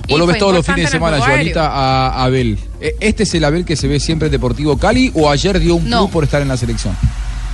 [0.09, 2.57] Vos lo ves todos los fines de semana, Joanita, a Abel.
[2.81, 5.75] ¿E- ¿Este es el Abel que se ve siempre en Deportivo Cali o ayer dio
[5.75, 5.99] un No.
[6.01, 6.93] plus por estar en la selección?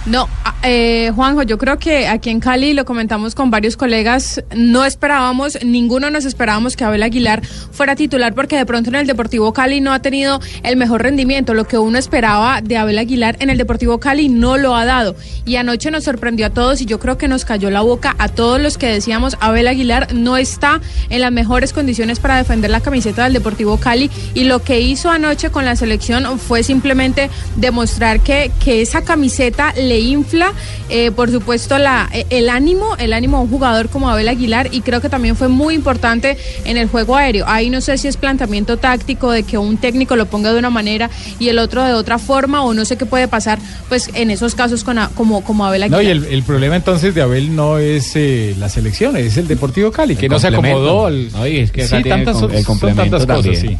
[0.05, 4.41] No, a- eh, Juanjo, yo creo que aquí en Cali lo comentamos con varios colegas,
[4.55, 9.05] no esperábamos, ninguno nos esperábamos que Abel Aguilar fuera titular porque de pronto en el
[9.07, 13.35] Deportivo Cali no ha tenido el mejor rendimiento, lo que uno esperaba de Abel Aguilar
[13.39, 15.15] en el Deportivo Cali no lo ha dado.
[15.45, 18.29] Y anoche nos sorprendió a todos y yo creo que nos cayó la boca a
[18.29, 22.81] todos los que decíamos Abel Aguilar no está en las mejores condiciones para defender la
[22.81, 24.09] camiseta del Deportivo Cali.
[24.33, 29.73] Y lo que hizo anoche con la selección fue simplemente demostrar que, que esa camiseta
[29.89, 30.53] le infla,
[30.89, 34.69] eh, por supuesto, la, eh, el ánimo, el ánimo a un jugador como Abel Aguilar
[34.71, 37.45] y creo que también fue muy importante en el juego aéreo.
[37.47, 40.69] Ahí no sé si es planteamiento táctico de que un técnico lo ponga de una
[40.69, 41.09] manera
[41.39, 43.59] y el otro de otra forma o no sé qué puede pasar
[43.89, 46.03] pues en esos casos con a- como, como Abel No, Aguilar.
[46.03, 49.91] y el, el problema entonces de Abel no es eh, la selección, es el Deportivo
[49.91, 51.31] Cali, que no se acomodó al.
[51.31, 53.55] No, es que sí, tiene tantas, el com- el son tantas cosas, también.
[53.61, 53.77] sí.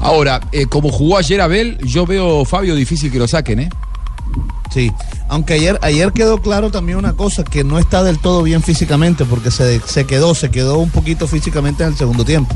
[0.00, 3.68] Ahora, eh, como jugó ayer Abel, yo veo Fabio difícil que lo saquen, ¿eh?
[4.72, 4.90] Sí,
[5.28, 9.24] aunque ayer, ayer quedó claro también una cosa, que no está del todo bien físicamente,
[9.24, 12.54] porque se, se quedó, se quedó un poquito físicamente en el segundo tiempo.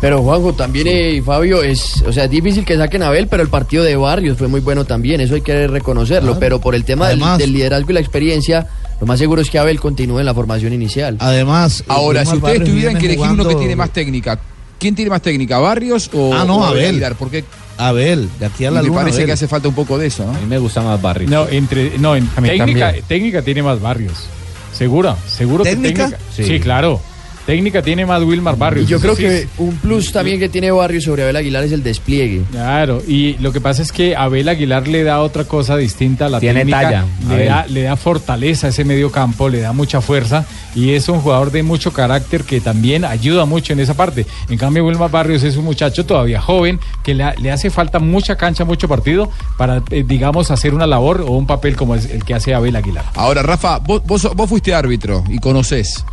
[0.00, 3.42] Pero Juanjo, también eh, Fabio, es, o sea, es difícil que saquen a Abel, pero
[3.42, 6.28] el partido de Barrios fue muy bueno también, eso hay que reconocerlo.
[6.32, 6.40] Claro.
[6.40, 8.66] Pero por el tema del, Además- del liderazgo y la experiencia,
[9.00, 11.16] lo más seguro es que Abel continúe en la formación inicial.
[11.18, 14.38] Además, Ahora, si ustedes tuvieran que elegir uno que tiene más más técnica,
[14.78, 16.90] ¿quién tiene más técnica, Barrios o, Ah, no, o Abel.
[16.90, 17.16] Aguilar?
[17.16, 17.44] Porque
[17.78, 19.00] Abel, de aquí a la me luna.
[19.00, 19.26] parece Abel.
[19.26, 20.30] que hace falta un poco de eso, ¿no?
[20.36, 21.30] A mí me gusta más Barrios.
[21.30, 23.04] No, entre, no, en A mí técnica, también.
[23.06, 24.24] técnica tiene más barrios.
[24.72, 26.04] Seguro, seguro ¿Técnica?
[26.10, 26.32] que técnica.
[26.34, 26.44] Sí.
[26.44, 26.60] Sí.
[26.60, 27.00] claro.
[27.48, 28.84] Técnica tiene más Wilmar Barrios.
[28.84, 29.48] Y yo creo Sí, que sí.
[29.56, 32.42] un plus también que tiene Barrios sobre Abel Aguilar es el despliegue.
[32.50, 36.28] Claro, y lo que pasa es que Abel Aguilar le da otra cosa distinta a
[36.28, 36.82] la Tiene técnica.
[36.82, 40.44] talla, le, da, le da fortaleza a ese medio campo, le da mucha fuerza
[40.74, 44.26] y es un jugador de mucho carácter que también ayuda mucho en esa parte.
[44.50, 47.98] En cambio, Wilmar Barrios es un muchacho todavía joven que le, ha- le hace falta
[47.98, 52.10] mucha cancha, mucho partido para, eh, digamos, hacer una labor o un papel como es
[52.10, 53.06] el que hace Abel Aguilar.
[53.14, 56.04] Ahora, Rafa, vos, vos, vos fuiste árbitro y conocés.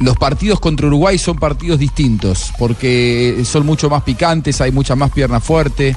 [0.00, 5.10] Los partidos contra Uruguay son partidos distintos porque son mucho más picantes, hay mucha más
[5.10, 5.94] pierna fuerte.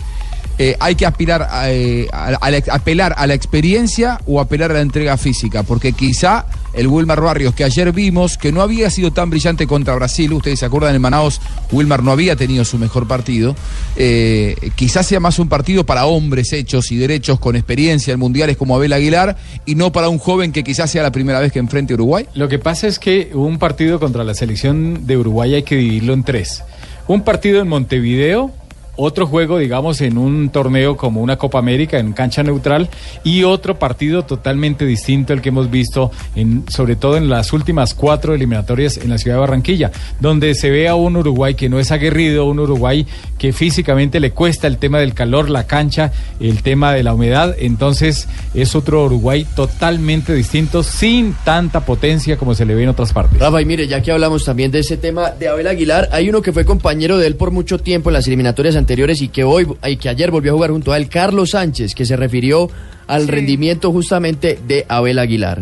[0.59, 5.17] Eh, hay que aspirar a, eh, apelar a la experiencia o apelar a la entrega
[5.17, 9.65] física, porque quizá el Wilmar Barrios que ayer vimos, que no había sido tan brillante
[9.65, 11.41] contra Brasil, ustedes se acuerdan en Manaos,
[11.71, 13.55] Wilmar no había tenido su mejor partido,
[13.95, 18.57] eh, quizás sea más un partido para hombres hechos y derechos con experiencia en mundiales
[18.57, 21.59] como Abel Aguilar y no para un joven que quizás sea la primera vez que
[21.59, 22.27] enfrente a Uruguay.
[22.35, 26.13] Lo que pasa es que un partido contra la selección de Uruguay hay que dividirlo
[26.13, 26.63] en tres.
[27.07, 28.51] Un partido en Montevideo
[28.95, 32.89] otro juego, digamos, en un torneo como una Copa América, en cancha neutral,
[33.23, 37.93] y otro partido totalmente distinto al que hemos visto, en, sobre todo en las últimas
[37.93, 41.79] cuatro eliminatorias en la ciudad de Barranquilla, donde se ve a un Uruguay que no
[41.79, 43.05] es aguerrido, un Uruguay
[43.37, 47.55] que físicamente le cuesta el tema del calor, la cancha, el tema de la humedad,
[47.59, 53.11] entonces es otro Uruguay totalmente distinto, sin tanta potencia como se le ve en otras
[53.11, 53.39] partes.
[53.39, 56.41] Rafa, y mire, ya que hablamos también de ese tema de Abel Aguilar, hay uno
[56.41, 59.65] que fue compañero de él por mucho tiempo en las eliminatorias anteriores y que hoy,
[59.85, 62.69] y que ayer volvió a jugar junto a él, Carlos Sánchez, que se refirió
[63.07, 65.61] al rendimiento justamente de Abel Aguilar.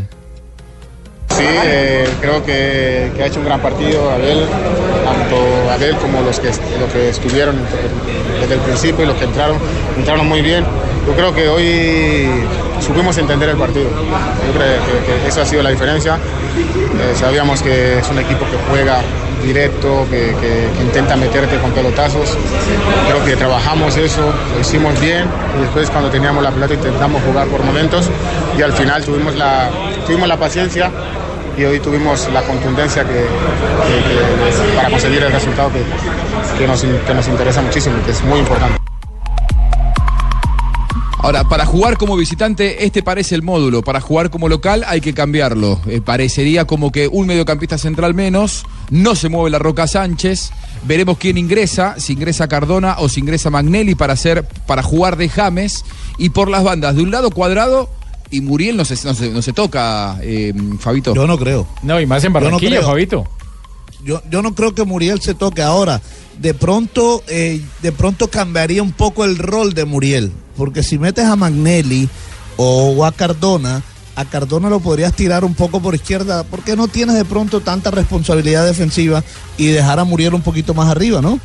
[1.29, 4.39] Sí, eh, creo que, que ha hecho un gran partido Abel,
[5.05, 7.55] tanto Abel como los que, los que estuvieron
[8.41, 9.57] desde el principio y los que entraron,
[9.97, 10.65] entraron muy bien.
[11.07, 12.27] Yo creo que hoy
[12.81, 13.89] supimos entender el partido.
[13.89, 16.15] Yo creo que, que eso ha sido la diferencia.
[16.15, 19.01] Eh, sabíamos que es un equipo que juega
[19.41, 20.33] directo, que,
[20.81, 22.37] intenta meterte con pelotazos.
[23.07, 24.21] Creo que trabajamos eso,
[24.53, 25.25] lo hicimos bien
[25.57, 28.09] y después cuando teníamos la pelota intentamos jugar por momentos
[28.57, 29.69] y al final tuvimos la,
[30.05, 30.91] tuvimos la paciencia
[31.57, 33.25] y hoy tuvimos la contundencia que,
[34.75, 35.71] para conseguir el resultado
[36.57, 38.80] que, nos, que nos interesa muchísimo que es muy importante.
[41.23, 43.83] Ahora, para jugar como visitante, este parece el módulo.
[43.83, 45.79] Para jugar como local hay que cambiarlo.
[45.85, 50.51] Eh, parecería como que un mediocampista central menos, no se mueve la Roca Sánchez.
[50.83, 55.29] Veremos quién ingresa, si ingresa Cardona o si ingresa Magnelli para hacer, para jugar de
[55.29, 55.85] James.
[56.17, 57.87] Y por las bandas, de un lado cuadrado
[58.31, 61.13] y Muriel no se, no se, no se toca, eh, Fabito.
[61.13, 61.67] Yo no creo.
[61.83, 62.87] No, y más en no Barranquilla, creo.
[62.87, 63.27] Fabito.
[64.03, 66.01] Yo, yo no creo que Muriel se toque ahora.
[66.39, 70.31] De pronto, eh, de pronto cambiaría un poco el rol de Muriel.
[70.57, 72.09] Porque si metes a Magnelli
[72.57, 73.83] o a Cardona,
[74.15, 76.43] a Cardona lo podrías tirar un poco por izquierda.
[76.43, 79.23] Porque no tienes de pronto tanta responsabilidad defensiva
[79.57, 81.39] y dejar a Muriel un poquito más arriba, ¿no?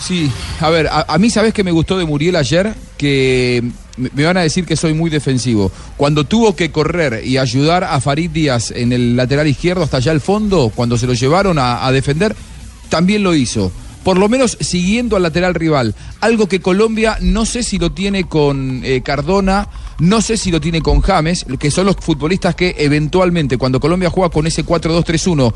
[0.00, 3.62] Sí, a ver, a, a mí sabes que me gustó de Muriel ayer, que
[3.96, 5.70] me, van a decir que soy muy defensivo.
[5.96, 10.12] Cuando tuvo que correr y ayudar a Farid Díaz en el lateral izquierdo hasta allá
[10.12, 12.34] al fondo, cuando se lo llevaron a, a defender,
[12.88, 13.72] también lo hizo.
[14.04, 15.94] Por lo menos siguiendo al lateral rival.
[16.20, 19.68] Algo que Colombia no sé si lo tiene con eh, Cardona,
[20.00, 24.10] no sé si lo tiene con James, que son los futbolistas que eventualmente cuando Colombia
[24.10, 25.54] juega con ese 4-2-3-1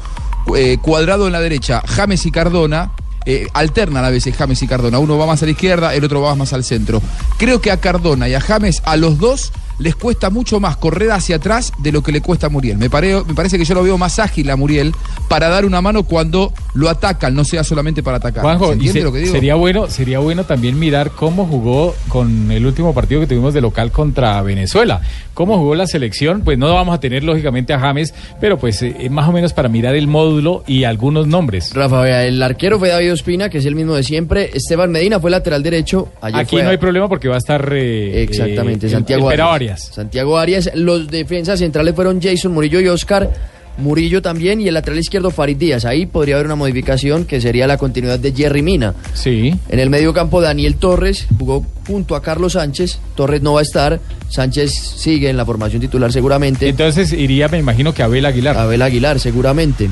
[0.57, 2.93] eh, cuadrado en la derecha, James y Cardona,
[3.27, 4.99] eh, alternan a veces James y Cardona.
[4.99, 7.03] Uno va más a la izquierda, el otro va más al centro.
[7.39, 11.11] Creo que a Cardona y a James, a los dos, les cuesta mucho más correr
[11.13, 12.79] hacia atrás de lo que le cuesta a Muriel.
[12.79, 14.93] Me, pare- me parece que yo lo veo más ágil a Muriel
[15.29, 18.43] para dar una mano cuando lo atacan, no sea solamente para atacar.
[18.43, 19.33] Juanjo, ¿Se y entiende se- lo que digo?
[19.33, 23.61] sería bueno, sería bueno también mirar cómo jugó con el último partido que tuvimos de
[23.61, 25.01] local contra Venezuela.
[25.35, 29.09] Cómo jugó la selección, pues no vamos a tener lógicamente a James, pero pues eh,
[29.11, 31.75] más o menos para mirar el módulo y algunos nombres.
[31.75, 34.51] Rafa, vea, el arquero fue David Ospina, que es el mismo de siempre.
[34.55, 36.09] Esteban Medina fue lateral derecho.
[36.23, 39.31] Ayer Aquí fue no a- hay problema porque va a estar eh, Exactamente, eh, Santiago
[39.31, 39.91] el- el Arias.
[39.93, 40.71] Santiago Arias.
[40.75, 43.33] Los defensas centrales fueron Jason Murillo y Oscar.
[43.79, 45.85] Murillo también y el lateral izquierdo Farid Díaz.
[45.85, 48.95] Ahí podría haber una modificación que sería la continuidad de Jerry Mina.
[49.13, 49.55] Sí.
[49.69, 52.99] En el medio campo Daniel Torres jugó junto a Carlos Sánchez.
[53.15, 54.01] Torres no va a estar.
[54.29, 56.69] Sánchez sigue en la formación titular seguramente.
[56.69, 58.57] Entonces iría, me imagino que Abel Aguilar.
[58.57, 59.91] Abel Aguilar seguramente.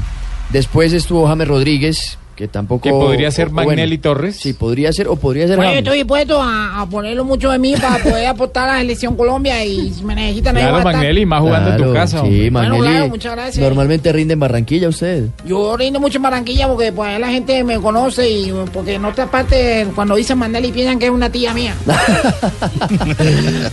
[0.50, 2.82] Después estuvo James Rodríguez, que tampoco...
[2.82, 4.36] Que podría ser o- o bueno, Magnelli Torres.
[4.36, 7.58] Sí, podría ser o podría ser Bueno, yo estoy dispuesto a, a ponerlo mucho de
[7.58, 10.82] mí para poder aportar a la selección Colombia y si me necesitan Claro.
[10.84, 12.18] Magnelli, más jugando en tu casa.
[12.20, 12.50] Sí, hombre.
[12.50, 12.76] Magnelli.
[12.78, 13.64] Bueno, claro, muchas gracias.
[13.64, 15.24] Normalmente rinde en Barranquilla usted.
[15.46, 19.30] Yo rindo mucho en Barranquilla porque pues la gente me conoce y porque en otra
[19.30, 21.74] parte cuando dicen Magnelli piensan que es una tía mía.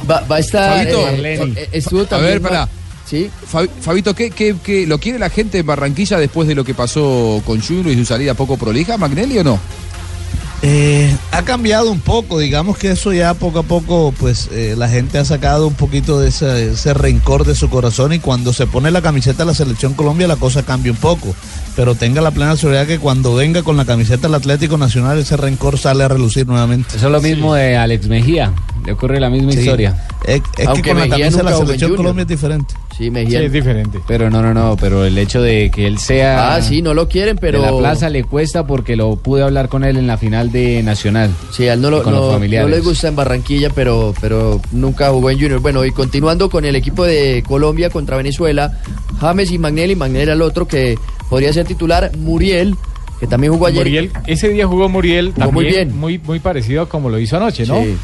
[0.10, 0.78] Va, va a estar.
[0.78, 2.68] Fabito, eh, eh, estuvo a ver, pará.
[3.12, 3.30] Sí.
[3.52, 6.74] Fabi- Fabito, ¿qué, qué, qué- lo quiere la gente en Barranquilla después de lo que
[6.74, 9.60] pasó con Junior y su salida poco prolija, Magnelli o no?
[10.64, 14.88] Eh, ha cambiado un poco, digamos que eso ya poco a poco, pues eh, la
[14.90, 18.68] gente ha sacado un poquito de ese, ese rencor de su corazón y cuando se
[18.68, 21.34] pone la camiseta de la selección Colombia la cosa cambia un poco,
[21.76, 25.36] pero tenga la plena seguridad que cuando venga con la camiseta del Atlético Nacional ese
[25.36, 26.96] rencor sale a relucir nuevamente.
[26.96, 28.54] Eso es lo mismo de Alex Mejía.
[28.86, 29.60] Le ocurre la misma Sí.
[29.60, 29.96] historia.
[30.26, 31.98] Es, es Aunque que con la camisa de la selección Junior.
[31.98, 32.74] Colombia es diferente.
[32.98, 33.40] Sí, Mejía.
[33.40, 34.00] Sí, es diferente.
[34.08, 36.54] Pero no, no, no, pero el hecho de que él sea...
[36.56, 37.62] Ah, sí, no lo quieren, pero.
[37.62, 40.82] De la plaza le cuesta porque lo pude hablar con él en la final de
[40.84, 41.32] Nacional.
[41.52, 42.70] Sí, a él no, lo, con no, los no familiares.
[42.70, 45.60] le gusta en Barranquilla, pero, pero nunca jugó en Junior.
[45.60, 48.80] Bueno, y continuando con el equipo de Colombia contra Venezuela,
[49.20, 49.96] James y Magnelli.
[49.96, 50.98] Magnelli era el otro que
[51.30, 52.12] podría ser titular.
[52.18, 52.76] Muriel,
[53.20, 53.84] que también jugó ayer.
[53.84, 56.00] Muriel, ese día jugó Muriel Jugó muy también bien.
[56.00, 57.82] muy muy parecido a como lo hizo anoche, ¿no?
[57.82, 57.96] Sí.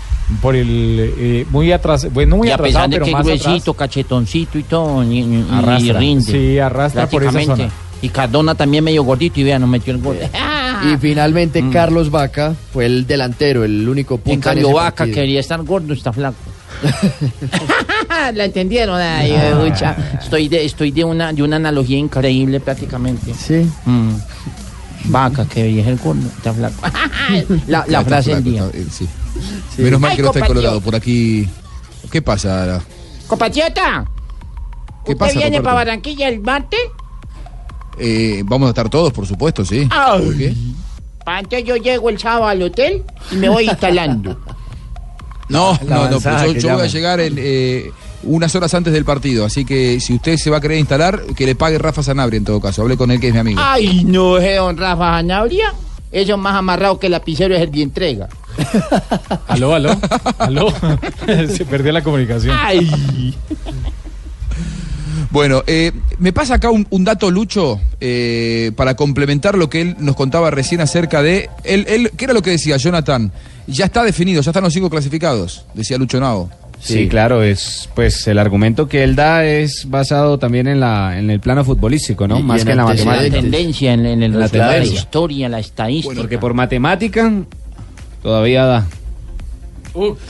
[0.42, 3.12] Por el eh, muy atrás, bueno, no muy y a atrasado, pesar de pero que
[3.12, 3.90] es más gruesito, atrás.
[3.90, 5.46] cachetoncito y todo, y, y-
[5.80, 6.32] y rinde.
[6.32, 7.70] Sí, arrastra por esa zona.
[8.02, 10.18] Y Cardona también medio gordito y vean, nos metió el gol.
[10.94, 15.16] Y finalmente Carlos Vaca fue el delantero, el único punta En cambio, Vaca partido.
[15.16, 16.36] quería estar gordo, está flaco.
[18.34, 19.00] ¿La entendieron?
[19.00, 19.96] Ay, Ah.
[20.22, 23.34] estoy de, estoy de una, de una analogía increíble prácticamente.
[23.34, 23.68] Sí.
[23.86, 24.10] Mm.
[25.08, 26.76] Vaca quería ser gordo, está flaco.
[27.68, 28.66] la, la Ya está frase del día.
[28.66, 29.08] está- eh, sí.
[29.78, 30.46] Menos mal Ay, que no está en.
[30.48, 30.82] Colorado.
[30.82, 31.48] Por aquí.
[32.12, 32.82] ¿Qué pasa?
[33.28, 34.06] Compatriota,
[35.06, 35.64] ¿Qué ¿usted pasa, viene Roberto?
[35.64, 36.80] para Barranquilla el martes?
[38.00, 39.88] Eh, vamos a estar todos, por supuesto, sí.
[39.92, 40.22] Ay.
[40.26, 40.54] ¿Por qué?
[41.28, 44.40] Entonces yo llego el sábado al hotel y me voy instalando.
[45.50, 46.20] No, La no, no.
[46.22, 47.92] pues yo que yo voy a llegar en, eh,
[48.28, 49.46] unas horas antes del partido.
[49.46, 52.46] Así que si usted se va a querer instalar, que le pague Rafa Sanabria en
[52.46, 52.82] todo caso.
[52.82, 53.60] Hable con él, que es mi amigo.
[53.64, 55.74] Ay, no, eh, don Rafa Zanabria.
[56.12, 58.30] Eso es más amarrado que el lapicero es el de entrega.
[59.48, 59.96] Aló, aló,
[60.40, 60.74] aló.
[61.50, 62.58] Se perdió la comunicación.
[62.60, 63.36] Ay.
[65.30, 69.96] Bueno, eh, me pasa acá un, un dato, Lucho, eh, para complementar lo que él
[70.00, 71.50] nos contaba recién acerca de.
[71.64, 73.32] Él, él, ¿Qué era lo que decía Jonathan?
[73.68, 76.50] Ya está definido, ya están los cinco clasificados, decía Lucho Navo.
[76.80, 81.30] Sí, claro, es pues el argumento que él da es basado también en la en
[81.30, 82.38] el plano futbolístico, ¿no?
[82.38, 83.36] Y- y Más en que en la matemática.
[83.36, 85.00] La tendencia, en, en el La resultado de la tendencia.
[85.02, 86.16] historia, la estadística.
[86.16, 87.32] Porque por matemática
[88.22, 88.88] todavía da.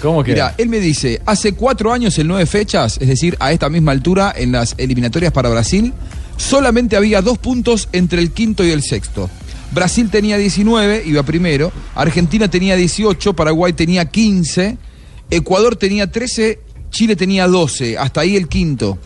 [0.02, 0.32] ¿Cómo que?
[0.32, 3.92] Mira, él me dice, hace cuatro años en nueve fechas, es decir, a esta misma
[3.92, 5.94] altura, en las eliminatorias para Brasil,
[6.38, 9.30] solamente había dos puntos entre el quinto y el sexto.
[9.72, 14.78] Brasil tenía 19, iba primero, Argentina tenía 18, Paraguay tenía 15,
[15.30, 16.60] Ecuador tenía 13,
[16.90, 18.98] Chile tenía 12, hasta ahí el quinto.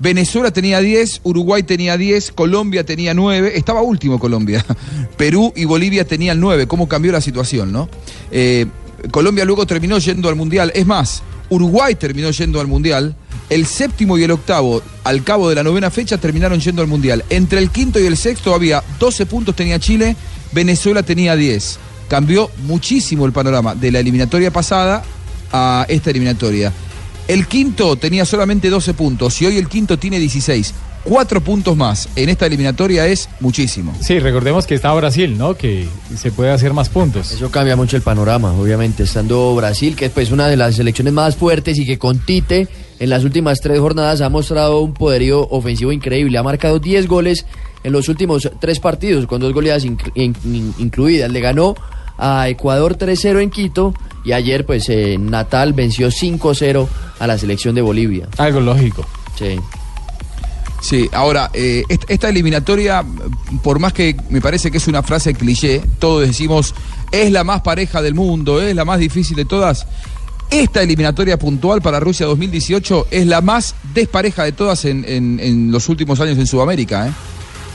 [0.00, 4.64] Venezuela tenía 10, Uruguay tenía 10, Colombia tenía 9, estaba último Colombia.
[5.16, 7.88] Perú y Bolivia tenían 9, cómo cambió la situación, ¿no?
[8.30, 8.66] Eh,
[9.10, 13.14] Colombia luego terminó yendo al Mundial, es más, Uruguay terminó yendo al Mundial,
[13.50, 17.24] el séptimo y el octavo, al cabo de la novena fecha, terminaron yendo al Mundial.
[17.30, 20.16] Entre el quinto y el sexto había 12 puntos tenía Chile,
[20.52, 21.78] Venezuela tenía 10.
[22.08, 25.04] Cambió muchísimo el panorama de la eliminatoria pasada
[25.54, 26.72] a esta eliminatoria.
[27.28, 30.74] El quinto tenía solamente 12 puntos y hoy el quinto tiene 16.
[31.04, 33.94] Cuatro puntos más en esta eliminatoria es muchísimo.
[34.00, 35.54] Sí, recordemos que está Brasil, ¿no?
[35.54, 35.86] Que
[36.16, 37.30] se puede hacer más puntos.
[37.30, 41.12] Eso cambia mucho el panorama, obviamente, estando Brasil, que es pues una de las selecciones
[41.12, 45.42] más fuertes y que con Tite en las últimas tres jornadas ha mostrado un poderío
[45.48, 46.38] ofensivo increíble.
[46.38, 47.44] Ha marcado 10 goles
[47.84, 51.30] en los últimos tres partidos, con dos goleadas inclu- in- in- incluidas.
[51.30, 51.74] Le ganó
[52.16, 53.92] a Ecuador 3-0 en Quito
[54.24, 58.28] y ayer pues en Natal venció 5-0 a la selección de Bolivia.
[58.38, 59.06] Algo lógico.
[59.38, 59.58] Sí.
[60.80, 63.02] Sí, ahora, eh, est- esta eliminatoria,
[63.62, 66.74] por más que me parece que es una frase cliché, todos decimos,
[67.10, 69.86] es la más pareja del mundo, es la más difícil de todas.
[70.50, 75.72] Esta eliminatoria puntual para Rusia 2018 es la más despareja de todas en, en- en
[75.72, 77.12] los últimos años en Sudamérica, ¿eh?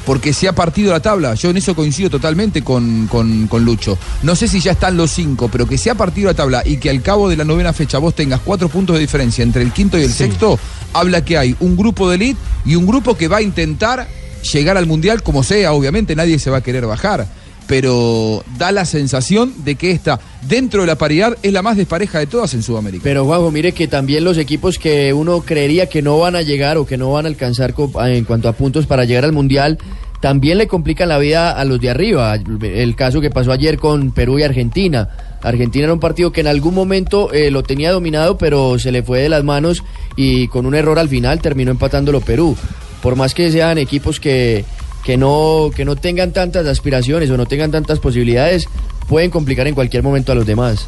[0.06, 1.36] Porque se ha partido la tabla.
[1.36, 3.98] Yo en eso coincido totalmente con, con- con Lucho.
[4.24, 6.78] No sé si ya están los cinco, pero que se ha partido la tabla y
[6.78, 9.72] que al cabo de la novena fecha vos tengas cuatro puntos de diferencia entre el
[9.72, 10.60] quinto y el sexto,
[10.94, 14.08] habla que hay un grupo de elite y un grupo que va a intentar
[14.54, 15.74] llegar al mundial como sea.
[15.74, 17.28] Obviamente nadie se va a querer bajar.
[17.70, 22.18] Pero da la sensación de que esta, dentro de la paridad, es la más despareja
[22.18, 23.04] de todas en Sudamérica.
[23.04, 26.78] Pero Juanjo, mire que también los equipos que uno creería que no van a llegar
[26.78, 27.76] o que no van a alcanzar
[28.08, 29.78] en cuanto a puntos para llegar al Mundial,
[30.20, 32.36] también le complican la vida a los de arriba.
[32.36, 35.10] El caso que pasó ayer con Perú y Argentina.
[35.44, 39.04] Argentina era un partido que en algún momento eh, lo tenía dominado, pero se le
[39.04, 39.84] fue de las manos
[40.16, 42.58] y con un error al final terminó empatándolo Perú.
[43.04, 44.66] Por más que sean equipos que,
[45.04, 48.68] que, no, que no tengan tantas aspiraciones o no tengan tantas posibilidades,
[49.08, 50.86] pueden complicar en cualquier momento a los demás.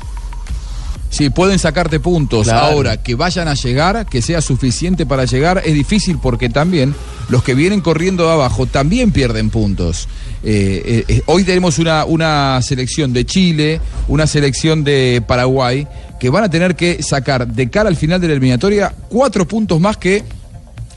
[1.12, 2.48] Sí, pueden sacarte puntos.
[2.48, 2.68] Claro.
[2.68, 6.96] Ahora, que vayan a llegar, que sea suficiente para llegar, es difícil porque también
[7.28, 10.08] los que vienen corriendo de abajo también pierden puntos.
[10.42, 15.86] Eh, eh, eh, hoy tenemos una, una selección de Chile, una selección de Paraguay,
[16.18, 19.82] que van a tener que sacar de cara al final de la eliminatoria cuatro puntos
[19.82, 20.24] más que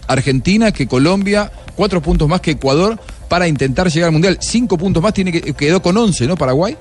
[0.07, 2.98] Argentina, que Colombia, cuatro puntos más que Ecuador
[3.28, 4.38] para intentar llegar al Mundial.
[4.40, 6.36] Cinco puntos más, tiene que, quedó con 11, ¿no?
[6.36, 6.76] Paraguay.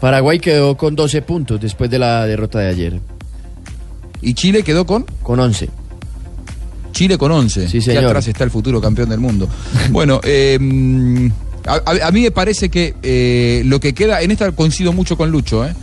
[0.00, 3.00] Paraguay quedó con 12 puntos después de la derrota de ayer.
[4.20, 5.04] ¿Y Chile quedó con?
[5.22, 5.68] Con 11.
[6.92, 7.68] Chile con 11.
[7.68, 8.04] Sí, señor.
[8.06, 9.48] atrás está el futuro campeón del mundo.
[9.90, 10.58] bueno, eh,
[11.66, 15.16] a, a- a mí me parece que eh, lo que queda, en esta coincido mucho
[15.16, 15.74] con Lucho, ¿eh?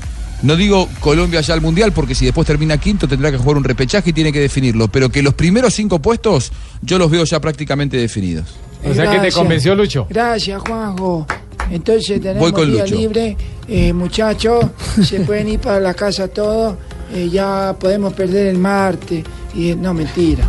[0.43, 3.63] No digo Colombia ya al Mundial, porque si después termina quinto tendrá que jugar un
[3.63, 4.87] repechaje y tiene que definirlo.
[4.89, 8.45] Pero que los primeros cinco puestos yo los veo ya prácticamente definidos.
[8.85, 10.05] O sea que te convenció Lucho.
[10.09, 11.25] Gracias, Juanjo.
[11.71, 12.95] Entonces tenemos Voy con día Lucho.
[12.95, 13.37] libre.
[13.69, 14.65] Eh, muchachos,
[15.03, 16.75] se pueden ir para la casa todos.
[17.13, 19.23] Eh, ya podemos perder el martes.
[19.55, 20.43] Y, no, mentira.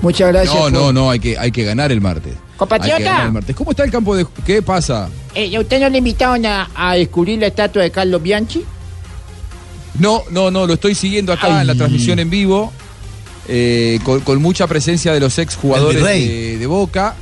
[0.00, 0.54] Muchas gracias.
[0.54, 2.32] No, por- no, no, hay que, hay que ganar el martes.
[2.56, 2.96] Compatriota.
[2.96, 3.54] Hay que ganar el martes.
[3.56, 5.10] ¿Cómo está el campo de qué pasa?
[5.34, 8.64] Eh, ¿y a ¿Usted no le invitaron a, a descubrir la estatua de Carlos Bianchi?
[9.98, 12.72] No, no, no, lo estoy siguiendo acá en la transmisión en vivo,
[13.48, 17.14] eh, con, con mucha presencia de los ex jugadores de, de Boca.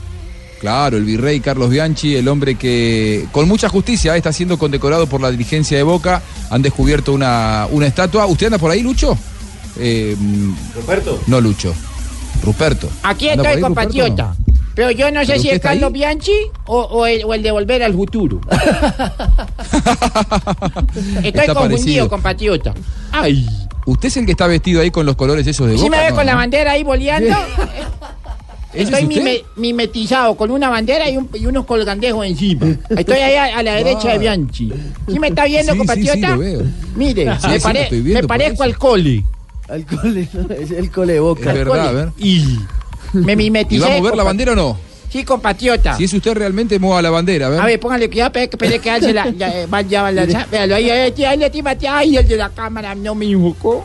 [0.61, 5.09] Claro, el virrey Carlos Bianchi, el hombre que con mucha justicia eh, está siendo condecorado
[5.09, 6.23] por la dirigencia de Boca.
[6.51, 8.27] Han descubierto una, una estatua.
[8.27, 9.19] ¿Usted anda por ahí, Lucho?
[9.79, 10.17] Eh,
[10.77, 11.21] Ruperto.
[11.27, 11.75] no, Lucho.
[12.45, 12.89] Ruperto.
[13.03, 14.37] Aquí ¿Anda por estoy, compatriota.
[14.75, 15.93] Pero yo no sé ¿Pero si es Carlos ahí?
[15.93, 16.33] Bianchi
[16.67, 18.41] o, o el, o el de Volver al Futuro.
[21.23, 22.09] Estoy Está confundido, parecido.
[22.09, 22.75] compatriota.
[23.13, 23.47] Ay.
[23.85, 25.85] ¿Usted es el que está vestido ahí con los colores esos de Boca?
[25.85, 27.31] ¿Sí me ve No, con la bandera ahí boleando?
[28.73, 32.67] ¿Ese Estoy mime- mimetizado con una bandera y, un- y unos colgandejos encima.
[32.97, 34.73] Estoy ahí a, a la derecha de Bianchi.
[35.11, 36.15] ¿Sí me está viendo, Sí, sí, compatriota?
[36.15, 36.63] sí, lo veo.
[36.97, 39.25] Mire, Sí, me, sí, pare- lo estoy viendo, me parezco al cole.
[39.69, 41.51] Al cole, no, es el cole de Boca.
[41.51, 42.09] Es verdad, a ver.
[42.19, 42.59] Y
[43.13, 43.81] me ¿Y mimeticé.
[43.83, 44.79] va a mover la bandera o no?
[45.11, 45.95] Sí, compatriota.
[45.97, 47.61] Si es usted realmente, mueva la bandera, a ver.
[47.61, 50.49] A ver, póngale cuidado, espere que alce la, ya, eh, va, ya va a lanzar.
[50.51, 53.85] Véalo, ahí, ahí, ahí, ahí, ahí, ahí, ay, el de la cámara no me invocó.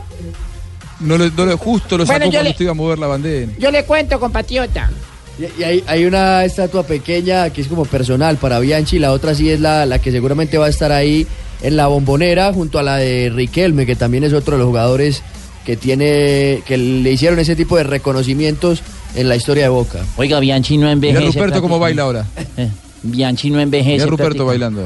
[1.00, 2.98] No lo, no lo- justo lo Bueno, sacó yo cuando le- usted iba a mover
[2.98, 3.52] la bandera.
[3.58, 4.90] Yo le cuento, compatriota.
[5.38, 9.34] Y, y hay, hay una estatua pequeña que es como personal para Bianchi, la otra
[9.34, 11.26] sí es la, la que seguramente va a estar ahí
[11.62, 15.22] en la bombonera junto a la de Riquelme, que también es otro de los jugadores
[15.66, 18.82] que tiene que le hicieron ese tipo de reconocimientos
[19.14, 19.98] en la historia de Boca.
[20.16, 21.26] Oiga, Bianchi no Mira envejece.
[21.26, 22.26] Ruperto cómo baila ahora.
[22.56, 22.70] Eh,
[23.02, 23.92] Bianchi no envejece.
[23.94, 24.82] Mira Ruperto bailando.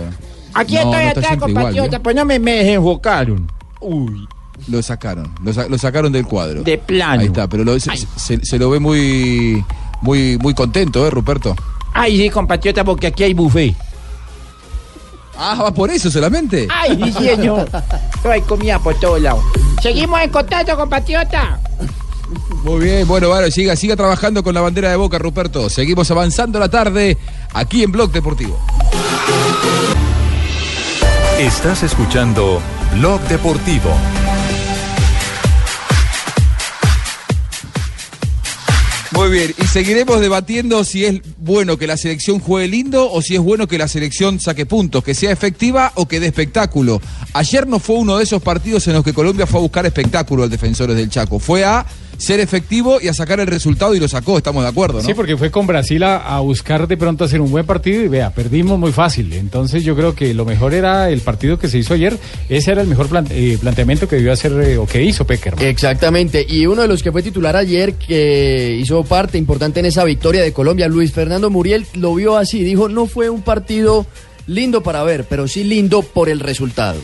[0.54, 3.50] Aquí No, estoy no atrás, compatriota, pues no me, me desenfocaron.
[3.80, 4.28] Uy.
[4.68, 6.62] Lo sacaron, lo, sa- lo sacaron del cuadro.
[6.62, 7.20] De plano.
[7.20, 9.64] Ahí está, pero lo- se, se- se lo ve muy,
[10.02, 11.56] muy, muy contento, ¿eh, Ruperto?
[11.94, 13.74] Ay, sí, compatriota, porque aquí hay buffet.
[15.36, 16.68] Ah, va por eso solamente.
[16.70, 17.68] Ay, sí, señor.
[18.24, 19.42] Hay comida por todos lados.
[19.82, 21.58] Seguimos en contacto, compatriota.
[22.64, 25.68] Muy bien, bueno, bueno, siga, siga trabajando con la bandera de Boca, Ruperto.
[25.68, 27.18] Seguimos avanzando la tarde
[27.52, 28.58] aquí en Blog Deportivo.
[31.38, 32.60] Estás escuchando
[32.94, 33.90] Blog Deportivo.
[39.12, 43.34] Muy bien, y seguiremos debatiendo si es bueno que la selección juegue lindo o si
[43.34, 47.00] es bueno que la selección saque puntos, que sea efectiva o que dé espectáculo.
[47.34, 50.44] Ayer no fue uno de esos partidos en los que Colombia fue a buscar espectáculo
[50.44, 51.38] al Defensores del Chaco.
[51.38, 51.84] Fue a
[52.16, 55.04] ser efectivo y a sacar el resultado y lo sacó, estamos de acuerdo, ¿no?
[55.04, 58.08] Sí, porque fue con Brasil a, a buscar de pronto hacer un buen partido y
[58.08, 59.32] vea, perdimos muy fácil.
[59.32, 62.16] Entonces yo creo que lo mejor era el partido que se hizo ayer.
[62.48, 65.64] Ese era el mejor plan- eh, planteamiento que debió hacer eh, o que hizo Peckerman.
[65.64, 70.04] Exactamente, y uno de los que fue titular ayer, que hizo parte importante en esa
[70.04, 74.06] victoria de Colombia, Luis Fernando Muriel, lo vio así, dijo, no fue un partido
[74.46, 77.00] lindo para ver, pero sí lindo por el resultado.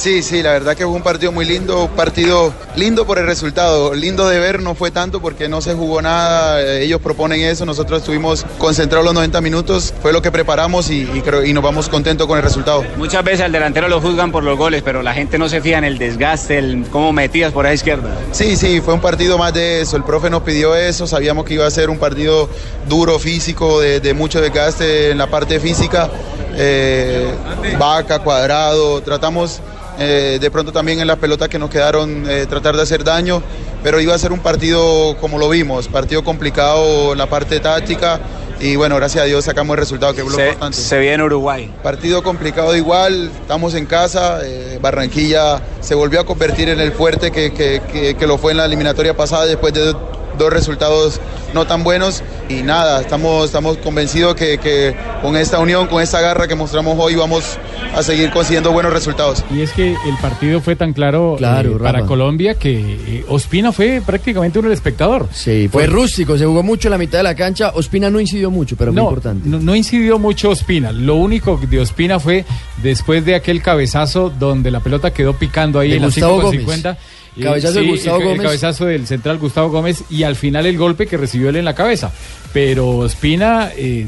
[0.00, 3.26] Sí, sí, la verdad que fue un partido muy lindo, un partido lindo por el
[3.26, 7.42] resultado, lindo de ver no fue tanto porque no se jugó nada, eh, ellos proponen
[7.42, 11.52] eso, nosotros estuvimos concentrados los 90 minutos, fue lo que preparamos y, y creo, y
[11.52, 12.82] nos vamos contentos con el resultado.
[12.96, 15.76] Muchas veces al delantero lo juzgan por los goles, pero la gente no se fija
[15.76, 18.16] en el desgaste, el cómo metías por ahí izquierda.
[18.32, 21.52] Sí, sí, fue un partido más de eso, el profe nos pidió eso, sabíamos que
[21.52, 22.48] iba a ser un partido
[22.88, 26.08] duro, físico, de, de mucho desgaste en la parte física,
[26.56, 27.34] eh,
[27.78, 29.60] vaca, cuadrado, tratamos
[30.00, 33.42] eh, de pronto también en las pelotas que nos quedaron eh, tratar de hacer daño,
[33.82, 38.18] pero iba a ser un partido como lo vimos, partido complicado en la parte táctica
[38.60, 40.76] y bueno, gracias a Dios sacamos el resultado que es lo Se, importante.
[40.78, 41.70] se viene Uruguay.
[41.82, 47.30] Partido complicado igual, estamos en casa, eh, Barranquilla se volvió a convertir en el fuerte
[47.30, 49.94] que, que- que- que lo fue en la eliminatoria pasada después de
[50.38, 51.20] dos resultados
[51.54, 56.20] no tan buenos y nada, estamos, estamos convencidos que, que con esta unión, con esta
[56.20, 57.58] garra que mostramos hoy vamos
[57.94, 59.44] a seguir consiguiendo buenos resultados.
[59.50, 62.00] Y es que el partido fue tan claro, Claro, eh, para.
[62.10, 65.28] Colombia que eh, Ospina fue prácticamente un espectador.
[65.32, 68.50] Sí, fue rústico, se jugó mucho en la mitad de la cancha, Ospina no incidió
[68.50, 69.48] mucho, pero fue no, importante.
[69.48, 70.92] No, no incidió mucho Ospina.
[70.92, 72.44] Lo único de Ospina fue
[72.82, 76.42] después de aquel cabezazo donde la pelota quedó picando ahí De en la Gustavo 5
[76.42, 76.96] con Gómez.
[77.34, 77.50] 50.
[77.50, 78.42] Cabezazo de Gustavo el, el Gómez.
[78.42, 81.74] cabezazo del central Gustavo Gómez y al final el golpe que recibió él en la
[81.74, 82.12] cabeza.
[82.52, 84.06] Pero Ospina, eh,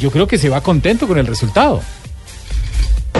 [0.00, 1.80] yo creo que se va contento con el resultado.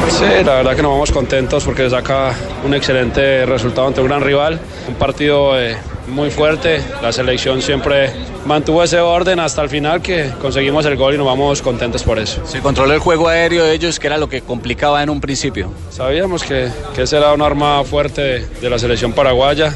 [0.08, 2.34] Sí, la verdad que nos vamos contentos porque saca
[2.64, 5.76] un excelente resultado ante un gran rival, un partido eh,
[6.08, 8.10] muy fuerte, la selección siempre
[8.44, 12.18] mantuvo ese orden hasta el final que conseguimos el gol y nos vamos contentos por
[12.18, 12.44] eso.
[12.46, 15.70] Se controló el juego aéreo de ellos, que era lo que complicaba en un principio.
[15.90, 19.74] Sabíamos que, que ese era un arma fuerte de, de la selección paraguaya,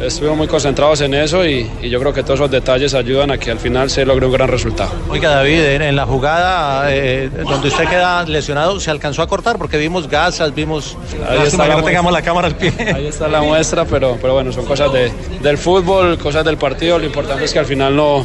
[0.00, 3.38] estuvimos muy concentrados en eso y, y yo creo que todos esos detalles ayudan a
[3.38, 4.90] que al final se logre un gran resultado.
[5.08, 9.58] Oiga, David, en, en la jugada eh, donde usted queda lesionado, ¿se alcanzó a cortar?
[9.58, 10.96] Porque vimos gasas, vimos...
[11.28, 12.20] Ahí está que no tengamos muestra.
[12.20, 12.72] la cámara al pie.
[12.94, 15.10] Ahí está la muestra, pero, pero bueno, son cosas de,
[15.42, 16.98] del fútbol, cosas del partido.
[16.98, 18.24] Lo importante es que al final no,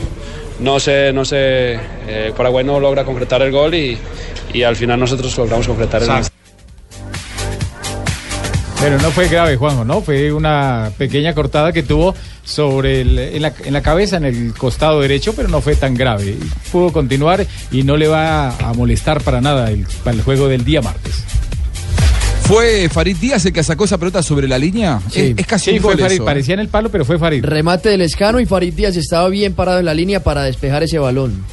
[0.59, 3.97] no se, no se, eh, Paraguay no logra concretar el gol y,
[4.53, 6.21] y al final nosotros logramos concretar el gol.
[8.81, 10.01] Pero no fue grave, Juanjo, ¿no?
[10.01, 12.15] Fue una pequeña cortada que tuvo
[12.45, 15.95] sobre el- en, la, en la cabeza, en el costado derecho, pero no fue tan
[15.95, 16.37] grave.
[16.71, 20.63] Pudo continuar y no le va a molestar para nada el, para el juego del
[20.63, 21.23] día martes.
[22.43, 24.99] ¿Fue Farid Díaz el que sacó esa pelota sobre la línea?
[25.13, 26.25] Es, es casi Sí, un fue gol Farid, eso, ¿eh?
[26.25, 27.43] parecía en el palo, pero fue Farid.
[27.45, 30.97] Remate del escano y Farid Díaz estaba bien parado en la línea para despejar ese
[30.97, 31.43] balón.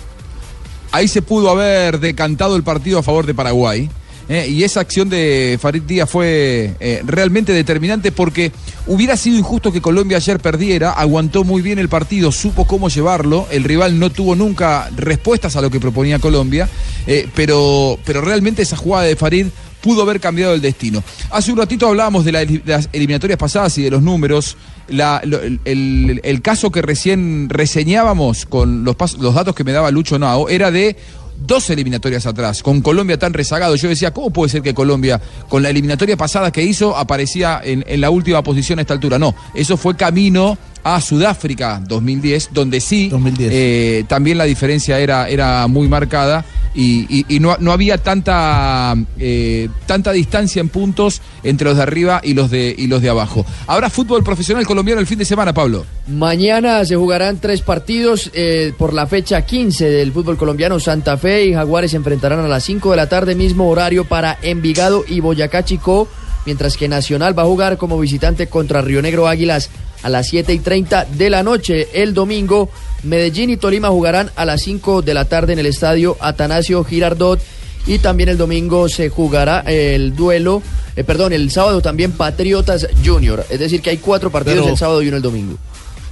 [0.93, 3.91] Ahí se pudo haber decantado el partido a favor de Paraguay.
[4.29, 4.47] ¿Eh?
[4.49, 8.53] y esa acción de Farid Díaz fue eh, realmente determinante porque
[8.87, 13.47] hubiera sido injusto que Colombia ayer perdiera, aguantó muy bien el partido, supo cómo llevarlo,
[13.51, 16.69] el rival no tuvo nunca respuestas a lo que proponía Colombia,
[17.07, 19.47] eh, pero, pero realmente esa jugada de Farid
[19.81, 21.03] pudo haber cambiado el destino.
[21.31, 24.57] Hace un ratito hablábamos de, la- de las eliminatorias pasadas y de los números.
[24.89, 30.71] El, caso que recién reseñábamos con los, los datos que me daba Lucho Nao era
[30.71, 30.97] de
[31.39, 33.77] dos eliminatorias atrás, con Colombia tan rezagado.
[33.77, 37.85] Yo decía, ¿cómo puede ser que Colombia, con la eliminatoria pasada que hizo, aparecía en,
[37.87, 39.19] en la última posición a esta altura?
[39.19, 40.59] No, eso fue camino
[40.89, 43.11] a Sudáfrica 2010, donde sí
[43.41, 46.45] eh, también la diferencia era, era muy marcada
[46.77, 51.83] y, y- y no, no había tanta, eh, tanta distancia en puntos entre los de
[51.83, 53.45] arriba y los de, y los de abajo.
[53.67, 55.85] Ahora fútbol profesional colombiano el fin de semana, Pablo.
[56.07, 60.79] Mañana se jugarán tres partidos eh, por la fecha 15 del fútbol colombiano.
[60.79, 64.39] Santa Fe y Jaguares se enfrentarán a las 5 de la tarde, mismo horario para
[64.41, 66.07] Envigado y Boyacá Chicó,
[66.45, 69.69] mientras que Nacional va a jugar como visitante contra Río Negro Águilas
[70.07, 71.89] a las 7 y 30 de la noche.
[71.93, 72.71] El domingo,
[73.03, 77.43] Medellín y Tolima jugarán a las 5 de la tarde en el estadio Atanasio Girardot.
[77.89, 80.63] Y también el domingo se jugará el duelo,
[80.95, 83.45] eh, perdón, el sábado también Patriotas Junior.
[83.51, 85.59] Es decir, que hay cuatro partidos Pero- el sábado y uno el domingo.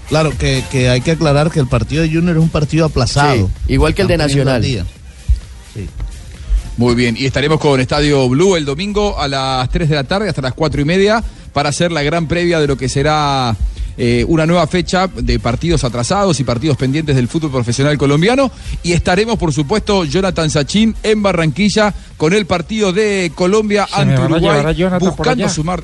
[0.09, 3.47] Claro, que, que hay que aclarar que el partido de Junior es un partido aplazado.
[3.66, 4.84] Sí, igual que el de Nacional.
[6.76, 10.28] Muy bien, y estaremos con Estadio Blue el domingo a las 3 de la tarde
[10.28, 11.22] hasta las 4 y media
[11.53, 13.57] para hacer la gran previa de lo que será
[13.97, 18.51] eh, una nueva fecha de partidos atrasados y partidos pendientes del fútbol profesional colombiano.
[18.82, 24.20] Y estaremos, por supuesto, Jonathan Sachin en Barranquilla con el partido de Colombia ¿Se ante
[24.20, 25.82] Uruguay, buscando sumar.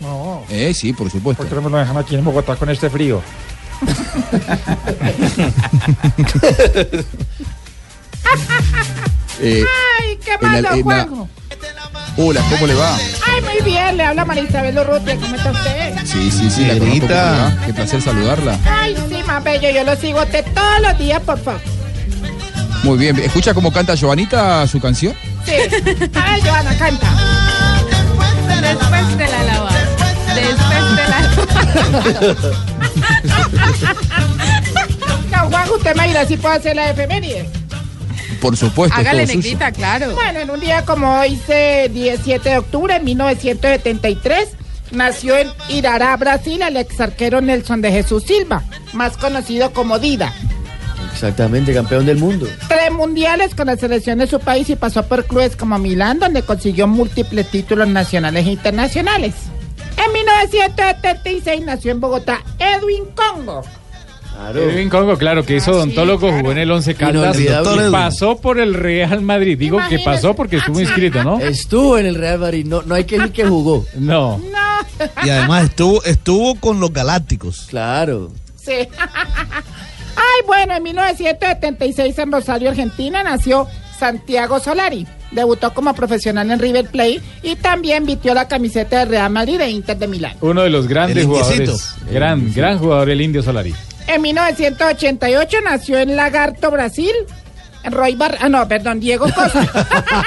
[0.00, 0.42] No.
[0.50, 1.42] Eh, sí, por supuesto.
[1.42, 3.22] ¿Por qué no me lo dejan aquí en Bogotá con este frío?
[9.40, 9.64] Eh,
[10.00, 11.28] Ay, qué en la- malo, la- Juanjo.
[12.16, 12.96] Hola, ¿cómo le va?
[12.96, 15.94] Ay, muy bien, le habla Marisabel Urrutia, ¿cómo está usted?
[16.04, 17.56] Sí, sí, sí, la conozco, ¿cómo le va?
[17.66, 18.58] Qué placer saludarla.
[18.66, 21.60] Ay, sí, más bello, yo lo sigo a usted todos los días, por favor.
[22.82, 25.14] Muy bien, ¿escucha cómo canta Giovanita su canción?
[25.44, 25.52] Sí.
[26.14, 27.06] A ver, Joana, canta.
[28.60, 29.80] Después de la lavada.
[30.34, 32.34] Después de la
[35.30, 37.48] No, Juanjo, usted me dirá si puedo hacer la efeméride.
[38.44, 40.12] Por supuesto, es Hágale, negrita, claro.
[40.14, 44.50] Bueno, en un día como hoy, se- 17 de octubre de 1973,
[44.90, 50.34] nació en Irará, Brasil, el ex arquero Nelson de Jesús Silva, más conocido como Dida.
[51.10, 52.46] Exactamente, campeón del mundo.
[52.68, 56.42] Tres mundiales con la selección de su país y pasó por clubes como Milán, donde
[56.42, 59.32] consiguió múltiples títulos nacionales e internacionales.
[59.96, 63.62] En 1976 nació en Bogotá Edwin Congo.
[64.54, 67.46] Edwin Congo, claro, que es odontólogo, jugó en el Once Caldas y
[67.90, 69.58] pasó por el Real Madrid.
[69.58, 71.38] Digo que pasó porque estuvo inscrito, ¿no?
[71.40, 73.84] Estuvo en el Real Madrid, no, no hay que decir que jugó.
[73.94, 74.40] No.
[75.24, 77.66] Y además estuvo, estuvo con los Galácticos.
[77.68, 78.32] Claro.
[78.56, 78.72] Sí.
[80.16, 83.66] Ay, bueno, en 1976 en Rosario, Argentina, nació
[83.98, 85.06] Santiago Solari.
[85.34, 89.68] Debutó como profesional en River Plate y también vistió la camiseta de Real Madrid e
[89.70, 90.36] Inter de Milán.
[90.40, 91.94] Uno de los grandes jugadores.
[92.10, 93.74] Gran, gran jugador, el Indio Solari.
[94.06, 97.10] En 1988 nació en Lagarto, Brasil.
[97.90, 98.38] Roy Bar...
[98.40, 99.60] Ah, no, perdón, Diego Costa.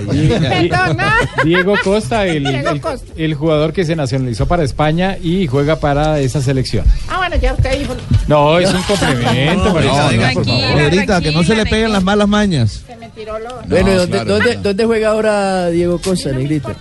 [0.08, 1.14] Perdona.
[1.44, 3.12] Diego Costa, el, Diego el- Costa.
[3.16, 6.84] el jugador que se nacionalizó para España y juega para esa selección.
[7.08, 7.96] Ah, bueno, ya usted dijo.
[8.26, 10.82] No, es un complemento, No, Marisa, no, por tranquila, favor.
[10.82, 12.82] Negrita, que no se le peguen las malas mañas.
[13.68, 14.60] Bueno, ¿y No, dónde, claro, dónde- claro.
[14.62, 16.74] dónde juega ahora Diego Costa, Negrita?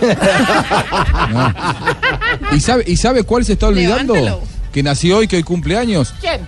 [1.30, 1.54] No.
[2.56, 4.14] ¿Y, sabe, ¿Y sabe cuál se está olvidando?
[4.14, 4.42] Levántalo.
[4.72, 6.14] Que nació hoy, que hoy cumpleaños.
[6.20, 6.40] ¿Quién?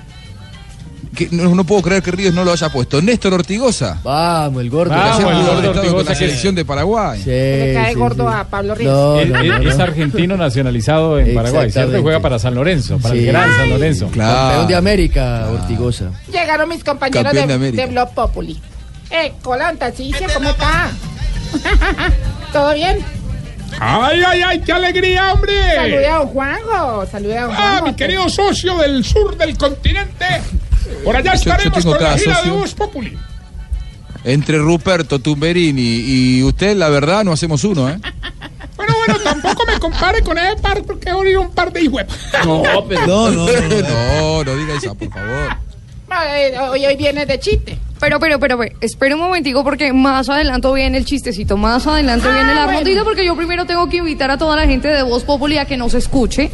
[1.14, 3.02] Que no, no puedo creer que Ríos no lo haya puesto.
[3.02, 3.98] Néstor Ortigosa.
[4.04, 4.90] Vamos, el gordo.
[4.94, 7.18] Vamos, el gordo con Ortigosa la que selección de Paraguay.
[7.20, 8.34] Sí, Le cae sí, gordo sí.
[8.38, 8.92] a Pablo Ríos.
[8.94, 9.82] No, Él- no, él no, es no.
[9.84, 11.70] argentino nacionalizado en Paraguay.
[12.00, 13.20] Juega para San Lorenzo, para Sí.
[13.22, 14.06] el gran San Lorenzo.
[14.14, 16.10] Campeón de América, Ortigosa.
[16.30, 18.60] Llegaron mis compañeros de, de de Blog Populi.
[19.10, 20.90] Eh, Colanta, sí, ¿cómo está?
[22.52, 22.98] ¿Todo bien?
[23.78, 25.52] Ay, ay, ay, qué alegría, hombre.
[25.74, 27.86] Salude a don Juanjo, salude a don Ah, Juanjo.
[27.86, 30.26] mi querido socio del sur del continente.
[31.04, 32.52] Por allá Yo- yo estaremos con la gira socio.
[32.52, 33.18] de Voz Populi.
[34.22, 37.98] Entre Ruperto Tumberini y usted, la verdad, no hacemos uno, ¿eh?
[38.76, 42.02] Bueno, bueno, tampoco me compare con ese par porque he un par de hijos.
[42.46, 43.06] No, pero.
[43.06, 43.52] No, no, no.
[43.82, 45.56] No, no diga eso, por favor.
[46.34, 47.78] Eh, Hoy, hoy viene de chiste.
[48.00, 52.26] Pero, pero, pero, pero, espera un momentico porque más adelante viene el chistecito, más adelante
[52.30, 52.78] Ah, viene la bueno.
[52.80, 55.66] rondita porque yo primero tengo que invitar a toda la gente de Voz Populi a
[55.66, 56.50] que nos escuche,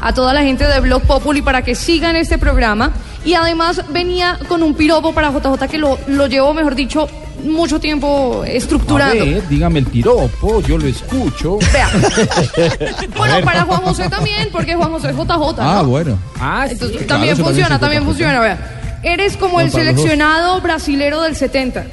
[0.00, 2.92] a toda la gente de Blog Populi para que sigan este programa
[3.24, 7.08] y además venía con un piropo para JJ que lo, lo llevo, mejor dicho,
[7.44, 9.22] mucho tiempo estructurando.
[9.22, 11.58] A ver, dígame el piropo, yo lo escucho.
[11.72, 11.88] Vea.
[13.16, 15.28] Bueno, para Juan José también, porque Juan José es JJ.
[15.28, 15.54] ¿no?
[15.58, 16.18] Ah, bueno.
[16.40, 18.40] Ah, Entonces, Claro, también funciona, también también sí, funciona.
[18.40, 18.81] Vea.
[19.02, 21.86] Eres como el seleccionado brasilero del 70.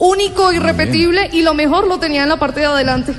[0.00, 3.14] Único, irrepetible y lo mejor lo tenía en la parte de adelante.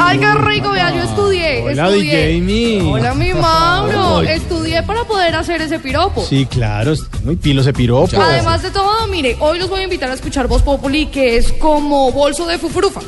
[0.00, 1.62] Ay, qué rico, vea, yo estudié.
[1.62, 2.26] Hola, estudié.
[2.26, 2.80] DJ Mi.
[2.90, 4.22] Hola, mi Mauro.
[4.22, 6.24] Estudié para poder hacer ese piropo.
[6.24, 8.20] Sí, claro, muy pilo ese piropo.
[8.20, 11.52] Además de todo, mire, hoy los voy a invitar a escuchar Voz Populi, que es
[11.52, 13.00] como bolso de fufrufa.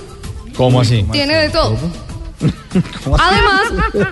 [0.57, 1.05] ¿Cómo así?
[1.11, 1.77] Tiene de todo.
[3.19, 3.63] Además,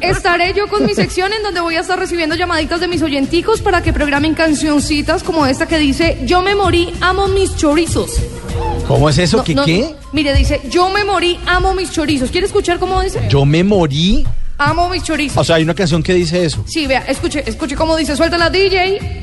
[0.01, 3.61] estaré yo con mi sección en donde voy a estar recibiendo llamaditas de mis oyenticos
[3.61, 8.13] para que programen cancioncitas como esta que dice Yo me morí, amo mis chorizos.
[8.87, 9.39] ¿Cómo es eso?
[9.39, 9.95] No, ¿Qué no, qué?
[10.13, 12.31] Mire, dice Yo me morí, amo mis chorizos.
[12.31, 13.27] ¿Quiere escuchar cómo dice?
[13.29, 14.27] Yo me morí.
[14.59, 15.39] Amo mis chorizos.
[15.39, 16.65] O sea, hay una canción que dice eso.
[16.67, 18.17] Sí, vea, escuche, escuche cómo dice.
[18.17, 19.23] Suelta la DJ.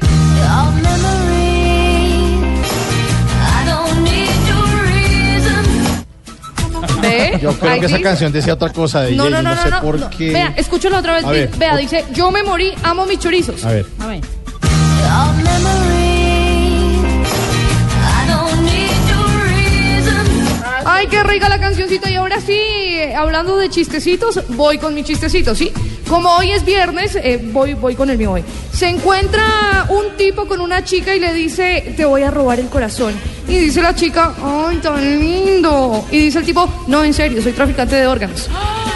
[7.42, 8.10] Yo creo Ahí que esa dice.
[8.10, 10.10] canción decía otra cosa de No, DJ, no, no, no, no, sé no, por no.
[10.10, 10.32] qué.
[10.32, 11.26] Vea, escúchalo otra vez.
[11.26, 13.64] A ver, Vea, o- dice, yo me morí, amo mis chorizos.
[13.66, 13.86] A ver.
[14.00, 14.22] A ver.
[20.86, 22.10] Ay, qué rica la cancioncita.
[22.10, 25.72] Y ahora sí, eh, hablando de chistecitos, voy con mi chistecito, ¿sí?
[26.08, 28.44] Como hoy es viernes, eh, voy, voy con el mío hoy.
[28.72, 32.68] Se encuentra un tipo con una chica y le dice, te voy a robar el
[32.68, 33.14] corazón.
[33.48, 36.06] Y dice la chica, ay, tan lindo.
[36.12, 38.50] Y dice el tipo, no, en serio, soy traficante de órganos.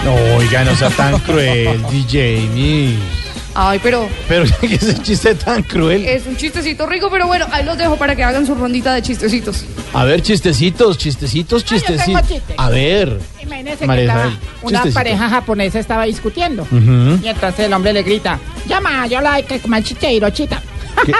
[0.03, 2.97] No, oiga, no sea tan cruel, DJ.
[3.61, 6.05] Ay, pero Pero que ese chiste tan cruel.
[6.05, 9.01] es un chistecito rico, pero bueno, ahí los dejo para que hagan su rondita de
[9.01, 9.65] chistecitos.
[9.93, 12.21] A ver, chistecitos, chistecitos, chistecitos.
[12.27, 12.53] chiste.
[12.55, 13.19] A ver.
[13.43, 14.25] Imagínense María que estaba,
[14.61, 14.93] una chistecito.
[14.93, 16.61] pareja japonesa estaba discutiendo.
[16.63, 17.19] Ujú.
[17.21, 20.61] Y entonces el hombre le grita, llama, yo la que machite Hirochita.
[21.05, 21.13] ¿Qué?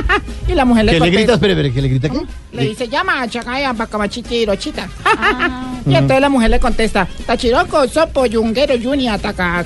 [0.51, 1.33] y la mujer le ¿Qué le contesta- grita?
[1.33, 2.21] Espere, espere, ¿qué le grita qué?
[2.53, 4.87] Le dice, llama, chacaya, pacamachite Hirochita.
[5.85, 9.65] y entonces la mujer le contesta, Tachiroko, sopo, yunguero, yuni, ataka,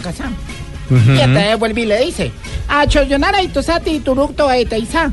[0.89, 1.11] Ujú.
[1.13, 2.31] Y entonces vuelve y le dice,
[2.67, 5.11] a choyonara y tosati turucto e teisa.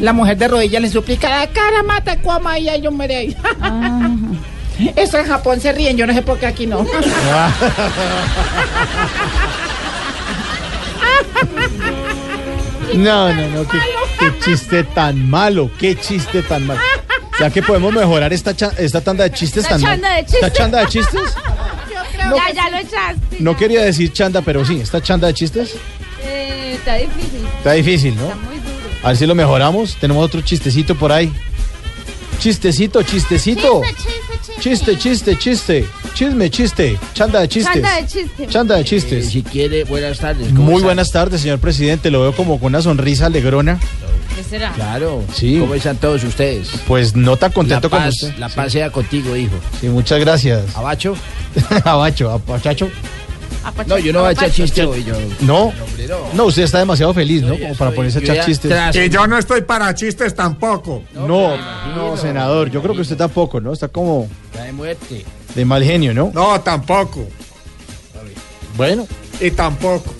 [0.00, 3.06] La mujer de rodillas le suplica, la cara mata cuama y yo me
[4.96, 6.84] Eso en Japón se ríen, yo no sé por qué aquí no.
[12.94, 13.78] No, no, no, qué,
[14.18, 16.80] qué chiste tan malo, qué chiste tan malo.
[17.34, 20.14] O sea que podemos mejorar esta, cha- esta tanda de chistes Esta tan mal- chanda
[20.14, 20.42] de chistes.
[20.42, 21.20] ¿Esta chanda de chistes?
[22.34, 23.36] ya, ya lo echaste.
[23.40, 25.74] No quería decir chanda, pero sí, esta chanda de chistes
[26.24, 27.40] Eh, está difícil.
[27.58, 28.22] está difícil, ¿no?
[28.22, 28.66] Muy duro.
[29.02, 29.96] A ver si lo mejoramos.
[29.96, 31.30] Tenemos otro chistecito por ahí.
[32.38, 33.80] Chistecito, chistecito.
[34.60, 35.84] Chiste, chiste, chiste.
[36.14, 36.98] Chisme, chiste.
[37.14, 37.72] Chanda de chistes.
[37.74, 38.48] Chanda de chistes.
[38.50, 39.26] Chanda de chistes.
[39.26, 40.48] Eh, si quiere, buenas tardes.
[40.48, 40.84] ¿cómo Muy está?
[40.86, 42.10] buenas tardes, señor presidente.
[42.10, 43.78] Lo veo como con una sonrisa alegrona.
[44.36, 44.70] ¿Qué será?
[44.72, 45.24] Claro.
[45.34, 45.56] Sí.
[45.58, 46.68] ¿Cómo están todos ustedes?
[46.86, 48.38] Pues no tan contento la paz, como usted.
[48.38, 48.56] La Sí.
[48.56, 49.54] paz sea contigo, hijo.
[49.80, 50.62] Sí, muchas gracias.
[50.76, 51.16] ¿Abacho?
[51.84, 52.88] Abacho, apachacho.
[53.86, 55.02] No, yo no voy a echar chiste hoy.
[55.02, 55.14] Yo...
[55.40, 55.72] No,
[56.34, 57.58] no, usted está demasiado feliz, ¿no?
[57.58, 58.96] Como para ponerse a yo echar chistes.
[58.96, 61.02] Y yo no estoy para chistes tampoco.
[61.14, 61.56] No,
[61.96, 63.72] no, senador, yo creo que usted tampoco, ¿no?
[63.72, 65.24] Está como Está de muerte.
[65.54, 66.30] de mal genio, ¿no?
[66.32, 67.26] No, tampoco.
[68.76, 69.06] Bueno,
[69.40, 70.14] Y tampoco.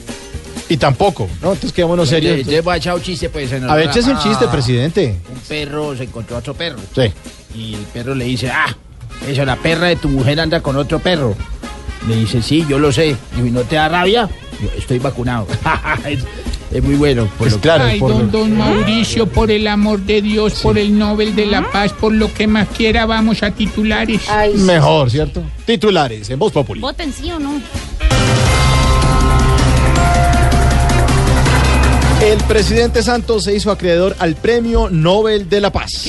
[0.68, 1.53] y tampoco, ¿no?
[1.53, 2.30] Entonces quedémonos serios.
[2.39, 3.53] Entonces, entonces voy a echar un chiste, pues.
[3.53, 5.20] en A ver, échese un Ah, chiste, presidente.
[5.32, 6.78] Un perro se encontró a otro perro.
[6.94, 7.12] Sí.
[7.55, 8.77] Y el perro le dice, ah,
[9.27, 11.35] eso, la perra de tu mujer anda con otro perro.
[12.09, 13.16] Le dice, sí, yo lo sé.
[13.36, 14.28] Y ¿no te da rabia?
[14.62, 15.47] Yo estoy vacunado.
[16.09, 16.20] es,
[16.73, 17.28] es muy bueno.
[17.36, 21.35] Por lo que- Ay, don, don Mauricio, por el amor de Dios, por el Nobel
[21.35, 24.23] de la Paz, por lo que más quiera, vamos a titulares.
[24.55, 25.43] Mejor, ¿cierto?
[25.65, 26.81] Titulares en Voz Populi.
[26.81, 27.61] ¿Voten sí o no?
[32.23, 36.09] El presidente Santos se hizo acreedor al Premio Nobel de la Paz.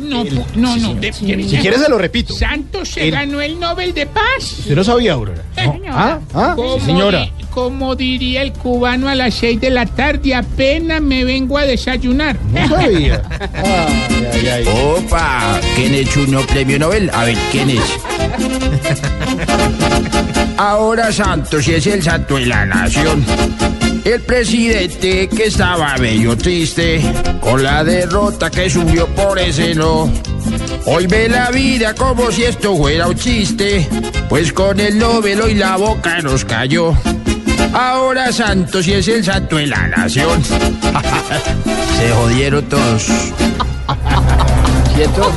[0.00, 0.94] No, El- no, sí, no.
[0.94, 2.34] de- Si de- quiere se lo repito.
[2.34, 4.58] Santos se El- ganó el Nobel de Paz.
[4.60, 5.42] ¿Usted no sabía, Aurora?
[5.90, 6.18] ¿Ah?
[6.34, 6.52] ¿Ah?
[6.56, 7.20] Como Sí, señora.
[7.20, 11.64] di- como diría el cubano a las seis de la tarde, apenas me vengo a
[11.64, 12.36] desayunar.
[12.52, 13.22] No sabía.
[13.54, 14.64] Ay, ay, ay.
[14.96, 17.10] Opa, ¿quién es uno premio Nobel?
[17.12, 17.80] A ver, ¿quién es?
[20.56, 23.24] Ahora Santos y es el santo de la nación.
[24.04, 27.02] El presidente que estaba medio triste
[27.40, 30.10] con la derrota que subió por ese no.
[30.86, 33.86] Hoy ve la vida como si esto fuera un chiste,
[34.28, 36.94] pues con el Nobel hoy la boca nos cayó.
[37.74, 40.42] Ahora Santos y es el santo de la nación.
[41.98, 43.04] Se jodieron todos.
[44.94, 45.32] ¿Cierto?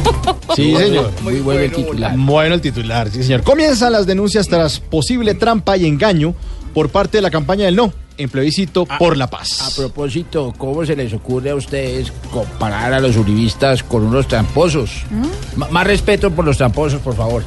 [0.55, 1.11] Sí, señor.
[1.21, 2.13] Muy bueno el titular.
[2.17, 3.43] Bueno el titular, sí, señor.
[3.43, 6.33] Comienzan las denuncias tras posible trampa y engaño
[6.73, 9.61] por parte de la campaña del no en plebiscito por la paz.
[9.61, 15.03] A propósito, ¿cómo se les ocurre a ustedes comparar a los uribistas con unos tramposos?
[15.11, 15.27] M-
[15.71, 17.43] más respeto por los tramposos, por favor.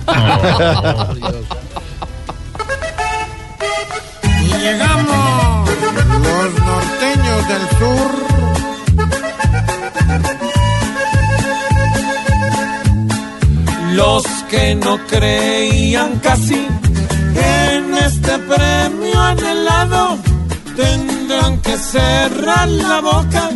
[1.14, 1.34] Dios.
[4.43, 5.68] Y llegamos
[6.22, 8.26] los norteños del sur.
[13.94, 16.66] Los que no creían casi
[17.34, 20.18] en este premio anhelado
[20.77, 23.51] tendrán que cerrar la boca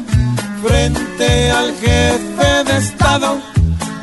[0.66, 3.38] frente al jefe de Estado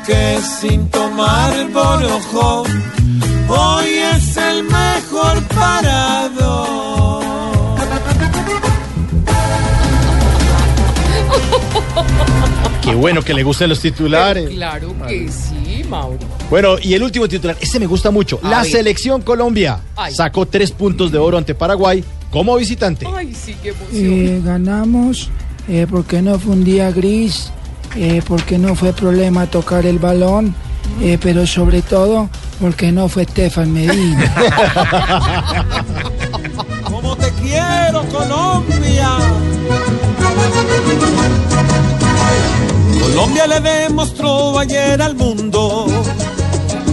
[0.06, 2.64] que sin tomar por ojo
[3.48, 6.78] hoy es el mejor parado.
[12.82, 14.48] Qué bueno que le gusten los titulares.
[14.48, 16.18] Claro que sí, Mauro.
[16.48, 18.40] Bueno, y el último titular, este me gusta mucho.
[18.42, 18.70] A la ver.
[18.70, 20.14] selección Colombia Ay.
[20.14, 23.06] sacó tres puntos de oro ante Paraguay como visitante.
[23.14, 23.92] Ay, sí, qué emoción.
[23.94, 25.30] Eh, ganamos
[25.68, 27.50] eh, porque no fue un día gris,
[27.94, 30.54] eh, porque no fue problema tocar el balón,
[31.02, 34.34] eh, pero sobre todo porque no fue Estefan Medina.
[36.84, 39.10] Como te quiero, Colombia.
[43.00, 45.86] Colombia le demostró ayer al mundo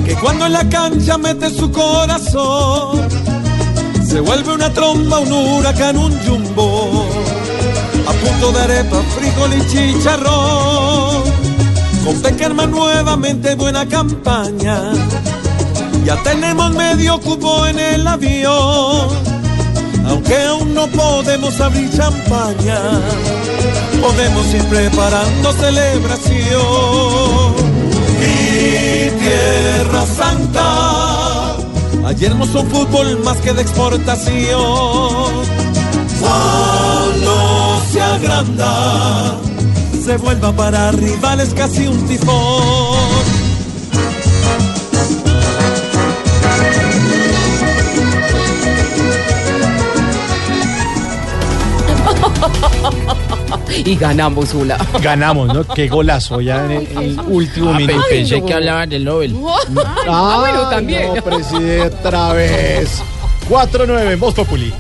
[0.06, 3.08] que cuando en la cancha mete su corazón,
[4.06, 7.08] se vuelve una tromba, un huracán, un jumbo.
[8.08, 11.24] A punto de arepa, frijol y chicharrón.
[12.06, 14.94] Con Peckerman nuevamente buena campaña.
[16.06, 19.10] Ya tenemos medio cupo en el avión.
[20.08, 22.80] Aunque aún no podemos abrir champaña,
[24.00, 27.56] podemos ir preparando celebración.
[28.22, 31.15] Y Tierra Santa,
[32.06, 34.62] ayer mostró un fútbol más que de exportación.
[36.20, 39.38] Cuando se agranda,
[40.04, 43.35] se vuelva para rivales casi un tifón.
[53.86, 54.78] y ganamos una.
[55.02, 55.64] Ganamos, ¿no?
[55.66, 58.04] Qué golazo ya en el, en el último Ah, minuto.
[58.10, 59.36] pensé que hablaban del Nobel.
[60.08, 61.14] Ah, bueno, también.
[61.16, 63.02] No, presidente, otra vez.
[63.50, 64.74] 4-9 en Voz Populi.